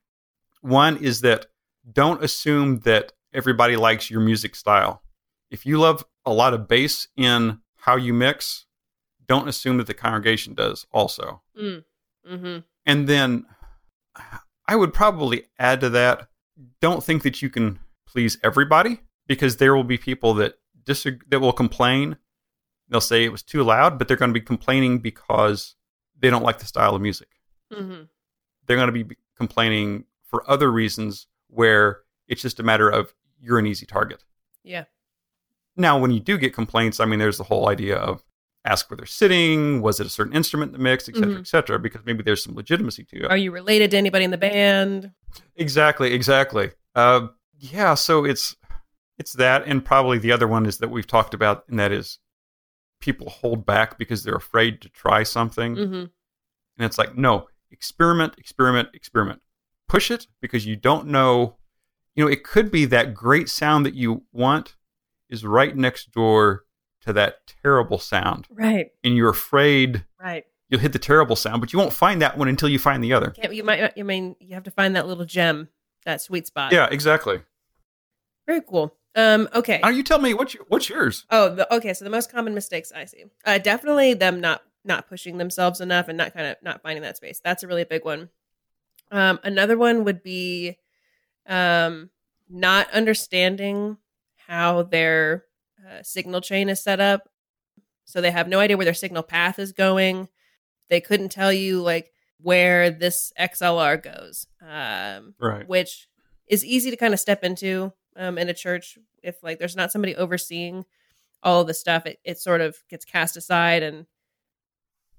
[0.62, 1.48] One is that
[1.92, 5.04] don't assume that everybody likes your music style.
[5.52, 8.66] If you love a lot of bass in how you mix,
[9.28, 11.42] don't assume that the congregation does also.
[11.60, 12.60] Mm-hmm.
[12.86, 13.46] And then
[14.68, 16.28] I would probably add to that
[16.82, 21.40] don't think that you can please everybody because there will be people that disagree, that
[21.40, 22.18] will complain.
[22.90, 25.76] They'll say it was too loud, but they're going to be complaining because
[26.18, 27.30] they don't like the style of music.
[27.74, 28.04] Mm-hmm.
[28.66, 33.60] They're going to be complaining for other reasons where it's just a matter of you're
[33.60, 34.24] an easy target.
[34.64, 34.86] Yeah.
[35.78, 38.24] Now, when you do get complaints, I mean, there's the whole idea of
[38.64, 41.40] ask where they're sitting, was it a certain instrument in the mix, et cetera, Mhm.
[41.42, 43.30] et cetera, because maybe there's some legitimacy to it.
[43.32, 45.12] Are you related to anybody in the band?
[45.56, 46.72] Exactly, exactly.
[46.96, 47.28] Uh,
[47.60, 48.56] yeah, so it's
[49.18, 52.20] it's that, and probably the other one is that we've talked about, and that is
[53.00, 55.94] people hold back because they're afraid to try something, Mm-hmm.
[55.94, 56.10] and
[56.80, 59.42] it's like no, experiment, experiment, experiment,
[59.88, 61.58] push it because you don't know.
[62.16, 64.76] You know, it could be that great sound that you want
[65.30, 66.64] is right next door
[67.02, 68.92] to that terrible sound, Right.
[69.04, 70.46] and you're afraid Right.
[70.70, 73.14] you'll hit the terrible sound, but you won't find that one until you find the
[73.14, 73.32] other.
[73.32, 73.94] Can't, you might.
[73.98, 75.70] I mean, you have to find that little gem,
[76.06, 76.72] that sweet spot.
[76.72, 77.42] Yeah, exactly.
[78.48, 78.96] Very cool.
[79.16, 79.48] Um.
[79.54, 79.80] Okay.
[79.82, 81.26] Now you tell me what's your, what's yours?
[81.30, 81.94] Oh, the, okay.
[81.94, 86.08] So the most common mistakes I see, uh, definitely them not not pushing themselves enough
[86.10, 87.40] and not kind of not finding that space.
[87.44, 88.30] That's a really big one.
[89.12, 90.78] Um, another one would be,
[91.48, 92.10] um,
[92.50, 93.98] not understanding
[94.48, 95.46] how their
[95.86, 97.30] uh, signal chain is set up.
[98.06, 100.30] So they have no idea where their signal path is going.
[100.90, 104.48] They couldn't tell you like where this XLR goes.
[104.62, 105.68] Um, Right.
[105.68, 106.08] which
[106.48, 109.92] is easy to kind of step into um, in a church if like there's not
[109.92, 110.86] somebody overseeing
[111.42, 114.06] all of the stuff it, it sort of gets cast aside and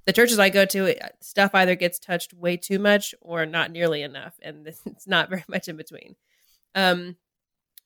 [0.04, 3.70] the churches i go to it, stuff either gets touched way too much or not
[3.72, 6.14] nearly enough and it's not very much in between
[6.74, 7.16] um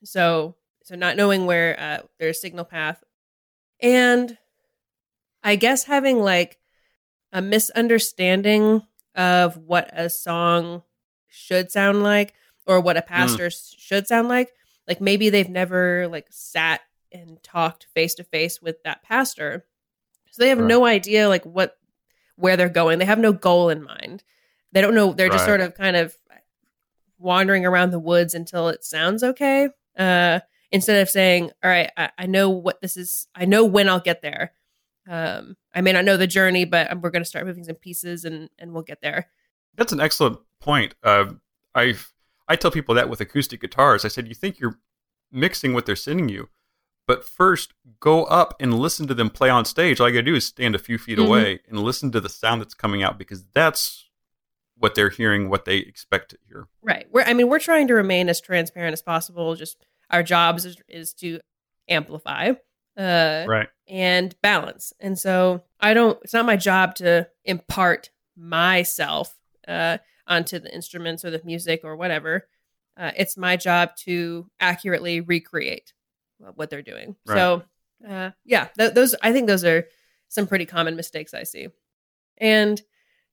[0.05, 3.03] so so not knowing where uh, their signal path.
[3.81, 4.37] And
[5.43, 6.59] i guess having like
[7.33, 8.83] a misunderstanding
[9.15, 10.83] of what a song
[11.29, 12.35] should sound like
[12.67, 14.51] or what a pastor s should sound like
[14.87, 16.81] like maybe they've never like sat
[17.13, 19.65] and talked face to face with that pastor.
[20.31, 20.67] So they have Right.
[20.69, 21.77] no idea like what
[22.37, 22.99] where they're going.
[22.99, 24.23] They have no goal in mind.
[24.73, 26.17] They don't know they're just sort of kind of
[27.19, 29.69] wandering around the woods until it sounds okay.
[29.97, 30.41] Uh
[30.73, 34.01] instead of saying all right i, I know what this is i know when i'll
[34.01, 34.53] get there
[35.09, 38.25] um i may not know the journey but we're going to start moving some pieces
[38.25, 39.29] and and we'll get there
[39.77, 40.95] That's an excellent point.
[41.03, 41.33] Uh,
[41.75, 41.95] I
[42.49, 44.05] I tell people that with acoustic guitars.
[44.05, 44.79] I said you think you're
[45.33, 46.49] mixing what they're sending you,
[47.07, 50.01] but first go up and listen to them play on stage.
[50.01, 51.27] All you gotta do is stand a few feet Mhm.
[51.27, 54.11] away and listen to the sound that's coming out because that's
[54.77, 56.67] what they're hearing, what they expect to hear.
[56.83, 57.07] Right.
[57.11, 59.55] We're I mean, we're trying to remain as transparent as possible.
[59.55, 61.41] Just our jobs is, is to
[61.89, 62.53] amplify
[62.97, 63.69] uh Right.
[63.89, 64.93] and balance.
[65.01, 69.37] And so I don't it's not my job to impart myself
[69.69, 72.47] uh onto the instruments or the music or whatever.
[72.97, 75.93] Uh, it's my job to accurately recreate
[76.55, 77.17] what they're doing.
[77.27, 77.37] Right.
[77.37, 77.63] So
[78.09, 79.87] uh yeah, th- those I think those are
[80.29, 81.69] some pretty common mistakes I see.
[82.39, 82.81] And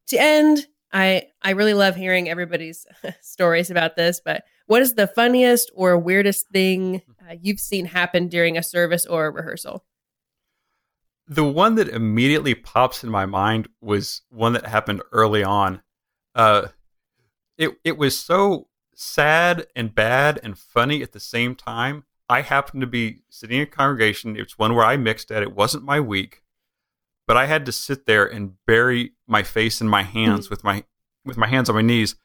[0.07, 2.85] to end, I I really love hearing everybody's
[3.21, 8.27] stories about this, but what is the funniest or weirdest thing uh, you've seen happen
[8.27, 9.83] during a service or a rehearsal?
[11.27, 15.81] The one that immediately pops in my mind was one that happened early on.
[16.35, 16.67] Uh,
[17.57, 22.03] it it was so sad and bad and funny at the same time.
[22.29, 24.35] I happened to be sitting in a congregation.
[24.37, 25.43] It's one where I mixed at.
[25.43, 26.43] It wasn't my week,
[27.25, 30.83] but I had to sit there and bury my face in my hands with my
[31.25, 32.15] with my hands on my knees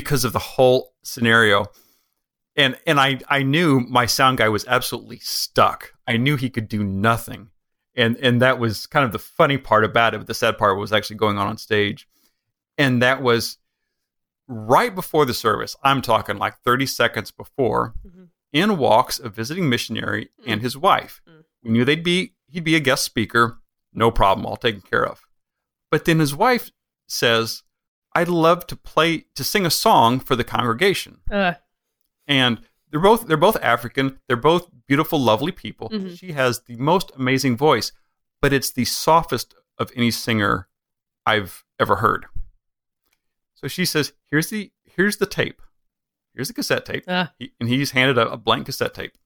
[0.00, 1.64] because of the whole scenario
[2.54, 5.92] and and I I knew my sound guy was absolutely stuck.
[6.06, 7.48] I knew he could do nothing,
[7.94, 10.18] and and that was kind of the funny part about it.
[10.18, 12.06] But the sad part was actually going on on stage,
[12.78, 13.58] and that was
[14.48, 15.76] right before the service.
[15.82, 17.94] I'm talking like 30 seconds before.
[18.06, 18.28] Mhm.
[18.52, 20.64] In walks a visiting missionary and Mm.
[20.64, 21.20] his wife.
[21.28, 21.44] Mm.
[21.62, 23.58] We knew they'd be he'd be a guest speaker.
[23.92, 25.20] No problem, all taken care of.
[25.90, 26.70] But then his wife
[27.08, 27.62] says,
[28.18, 31.54] "I'd love to play to sing a song for the congregation." Uh,
[32.26, 32.60] and
[32.90, 34.18] they're both they're both African.
[34.26, 35.88] They're both beautiful, lovely people.
[35.90, 36.16] Mhm.
[36.18, 37.92] She has the most amazing voice,
[38.40, 40.68] but it's the softest of any singer
[41.24, 42.26] I've ever heard.
[43.54, 45.60] So she says, "Here's the here's the tape.
[46.34, 47.32] Here's the cassette tape." Ah.
[47.38, 49.16] He, and he's handed a, a blank cassette tape.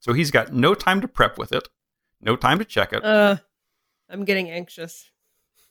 [0.00, 1.68] So he's got no time to prep with it,
[2.20, 3.04] no time to check it.
[3.04, 3.36] uh,
[4.10, 5.10] I'm getting anxious.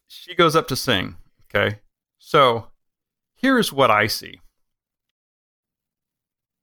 [0.07, 1.17] she goes up to sing.
[1.53, 1.79] Okay.
[2.23, 2.67] So
[3.35, 4.39] here's what I see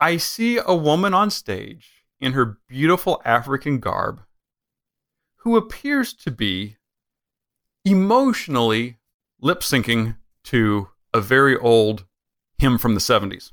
[0.01, 4.23] I see a woman on stage in her beautiful African garb
[5.39, 6.77] who appears to be
[7.85, 8.99] emotionally
[9.41, 12.07] lip syncing to a very old
[12.59, 13.51] hymn from the 70s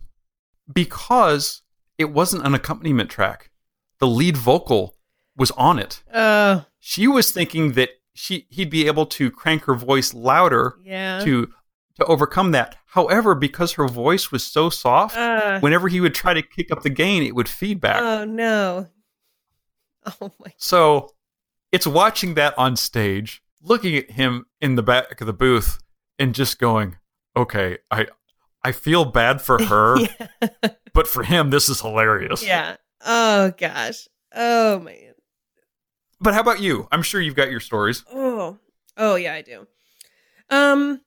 [0.72, 1.64] because
[1.98, 3.50] it wasn't an accompaniment track.
[4.00, 4.96] The lead vocal
[5.36, 9.74] was on it Uh, she was thinking that she he'd be able to crank her
[9.74, 11.20] voice louder yeah.
[11.24, 11.52] to
[12.00, 12.78] to overcome that.
[12.88, 16.82] However, because her voice was so soft, Uh, whenever he would try to kick up
[16.84, 18.02] the gain, it would feedback.
[18.02, 18.88] oh no.
[20.22, 20.54] Oh my.
[20.58, 21.10] So
[21.72, 25.80] it's watching that on stage, looking at him in the back of the booth,
[26.20, 26.98] and just going,
[27.36, 28.08] "Okay, I
[28.64, 30.50] I feel bad for her, Yeah.
[30.94, 32.76] but for him, this is hilarious." yeah.
[33.06, 34.08] Oh gosh.
[34.34, 35.14] Oh man.
[36.22, 36.88] But how about you?
[36.92, 38.04] I'm sure you've got your stories.
[38.12, 38.58] Oh.
[38.98, 39.68] Oh yeah, I do.
[40.50, 41.02] Um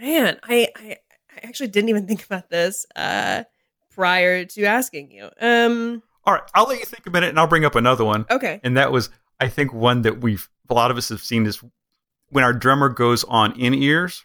[0.00, 0.96] man, I I,
[1.36, 3.44] I actually didn't even think about this uh
[3.90, 5.28] prior to asking you.
[5.40, 8.26] Um All right, I'll let you think a minute, and I'll bring up another one.
[8.30, 8.60] okay.
[8.62, 11.62] And that was, I think, one that we've a lot of us have seen is
[12.28, 14.24] when our drummer goes on in ears,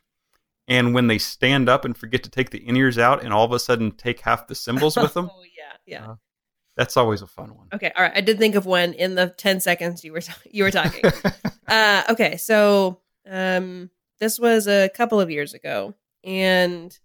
[0.67, 3.43] and when they stand up and forget to take the in ears out, and all
[3.45, 5.29] of a sudden take half the cymbals with them.
[5.35, 6.11] Oh yeah, yeah.
[6.11, 6.15] Uh,
[6.77, 7.67] That's always a fun one.
[7.73, 8.11] Okay, all right.
[8.15, 10.21] I did think of one in the 10 seconds you were
[10.51, 11.03] you were talking.
[11.67, 13.89] uh okay, so um
[14.19, 15.93] this was a couple of years ago
[16.23, 16.97] and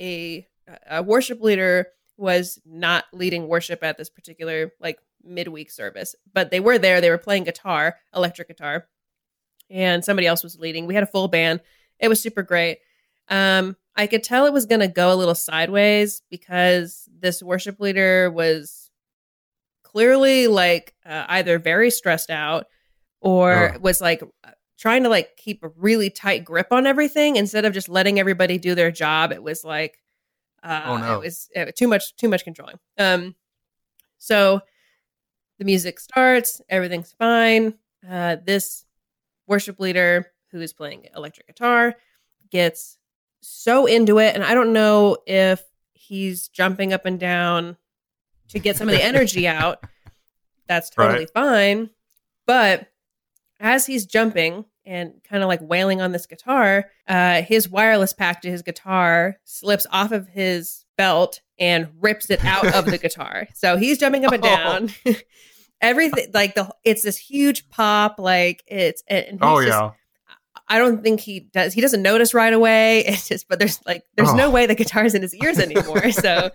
[0.00, 0.46] a
[0.88, 6.60] a worship leader was not leading worship at this particular like midweek service, but they
[6.60, 7.00] were there.
[7.00, 8.86] They were playing guitar, electric guitar,
[9.70, 10.86] and somebody else was leading.
[10.86, 11.60] We had a full band.
[11.98, 12.78] It was super great.
[13.28, 17.78] Um, I could tell it was going to go a little sideways because this worship
[17.80, 18.90] leader was
[19.82, 22.66] clearly like uh, either very stressed out
[23.20, 23.78] or Oh.
[23.80, 24.22] was like
[24.82, 28.58] trying to like keep a really tight grip on everything instead of just letting everybody
[28.58, 29.30] do their job.
[29.30, 30.02] It was like,
[30.64, 31.14] uh, Oh, no.
[31.20, 32.80] it was uh, too much, too much controlling.
[32.98, 33.36] Um,
[34.18, 34.60] so
[35.60, 37.74] the music starts, everything's fine.
[38.08, 38.84] Uh, this
[39.46, 41.94] worship leader who is playing electric guitar
[42.50, 42.98] gets
[43.40, 45.62] so into it, and I don't know if
[45.92, 47.76] he's jumping up and down
[48.48, 49.84] to get some of the energy out.
[50.66, 51.30] That's totally Right.
[51.32, 51.90] fine.
[52.46, 52.91] But
[53.62, 58.42] as he's jumping and kind of like wailing on this guitar, uh, his wireless pack
[58.42, 63.46] to his guitar slips off of his belt and rips it out of the guitar.
[63.54, 64.48] So he's jumping up and Oh.
[64.48, 64.90] down.
[65.80, 69.90] Everything like the it's this huge pop, like it's and he's oh just- yeah.
[70.68, 71.74] I don't think he does.
[71.74, 73.00] He doesn't notice right away.
[73.06, 74.50] It's just, but there's like, there's no Oh.
[74.50, 76.12] way the guitar's in his ears anymore.
[76.12, 76.50] so,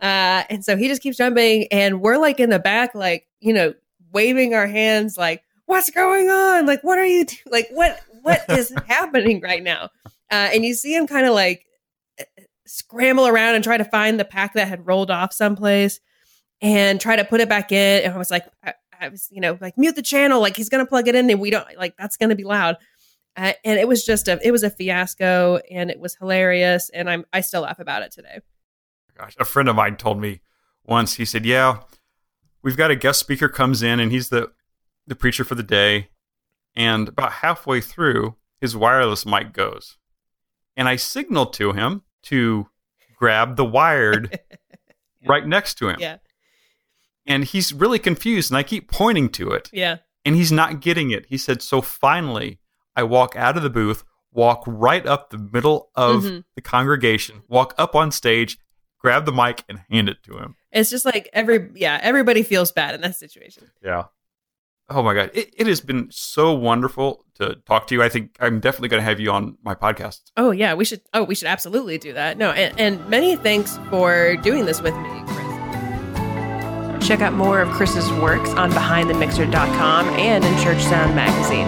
[0.00, 3.52] uh, and so he just keeps jumping, and we're like in the back, like you
[3.54, 3.72] know,
[4.12, 6.66] waving our hands, like, "What's going on?
[6.66, 7.68] Like, what are you do- like?
[7.70, 9.90] What what is happening right now?"
[10.30, 11.64] Uh, and you see him kind of like
[12.66, 16.00] scramble around and try to find the pack that had rolled off someplace,
[16.60, 18.04] and try to put it back in.
[18.04, 20.68] And I was like, I, I was, you know, like mute the channel, like he's
[20.68, 22.76] gonna plug it in, and we don't like that's gonna be loud.
[23.36, 27.10] Uh, and it was just a it was a fiasco and it was hilarious and
[27.10, 28.38] i'm i still laugh about it today
[29.14, 30.40] Gosh, a friend of mine told me
[30.86, 31.16] once.
[31.16, 31.80] He said, "Yeah,
[32.62, 34.52] we've got a guest speaker comes in, and he's the
[35.06, 36.08] the preacher for the day.
[36.74, 39.96] And about halfway through, his wireless mic goes,
[40.76, 42.68] and I signaled to him to
[43.16, 44.38] grab the wired
[45.26, 45.96] right next to him.
[45.98, 46.18] yeah
[47.26, 51.12] And he's really confused, and I keep pointing to it, yeah and he's not getting
[51.12, 51.26] it.
[51.28, 52.58] He said, "So finally,
[52.96, 56.44] I walk out of the booth." Walk right up the middle of Mhm.
[56.56, 58.58] the congregation, walk up on stage,
[58.98, 60.56] grab the mic, and hand it to him.
[60.72, 64.04] it's just like every yeah everybody feels bad in that situation Yeah.
[64.88, 65.30] Oh my God.
[65.34, 68.02] It, it has been so wonderful to talk to you.
[68.02, 70.30] I think I'm definitely going to have you on my podcast.
[70.36, 73.78] oh yeah we should oh we should absolutely do that no and, and many thanks
[73.90, 80.44] for doing this with me chris check out more of chris's works on behindthemixer.com and
[80.44, 81.66] in church sound magazine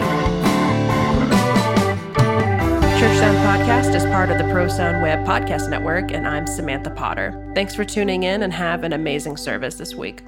[2.99, 6.91] Church Sound Podcast is part of the Pro Sound Web Podcast Network, and I'm Samantha
[6.91, 7.49] Potter.
[7.55, 10.25] Thanks for tuning in and have an amazing service this week.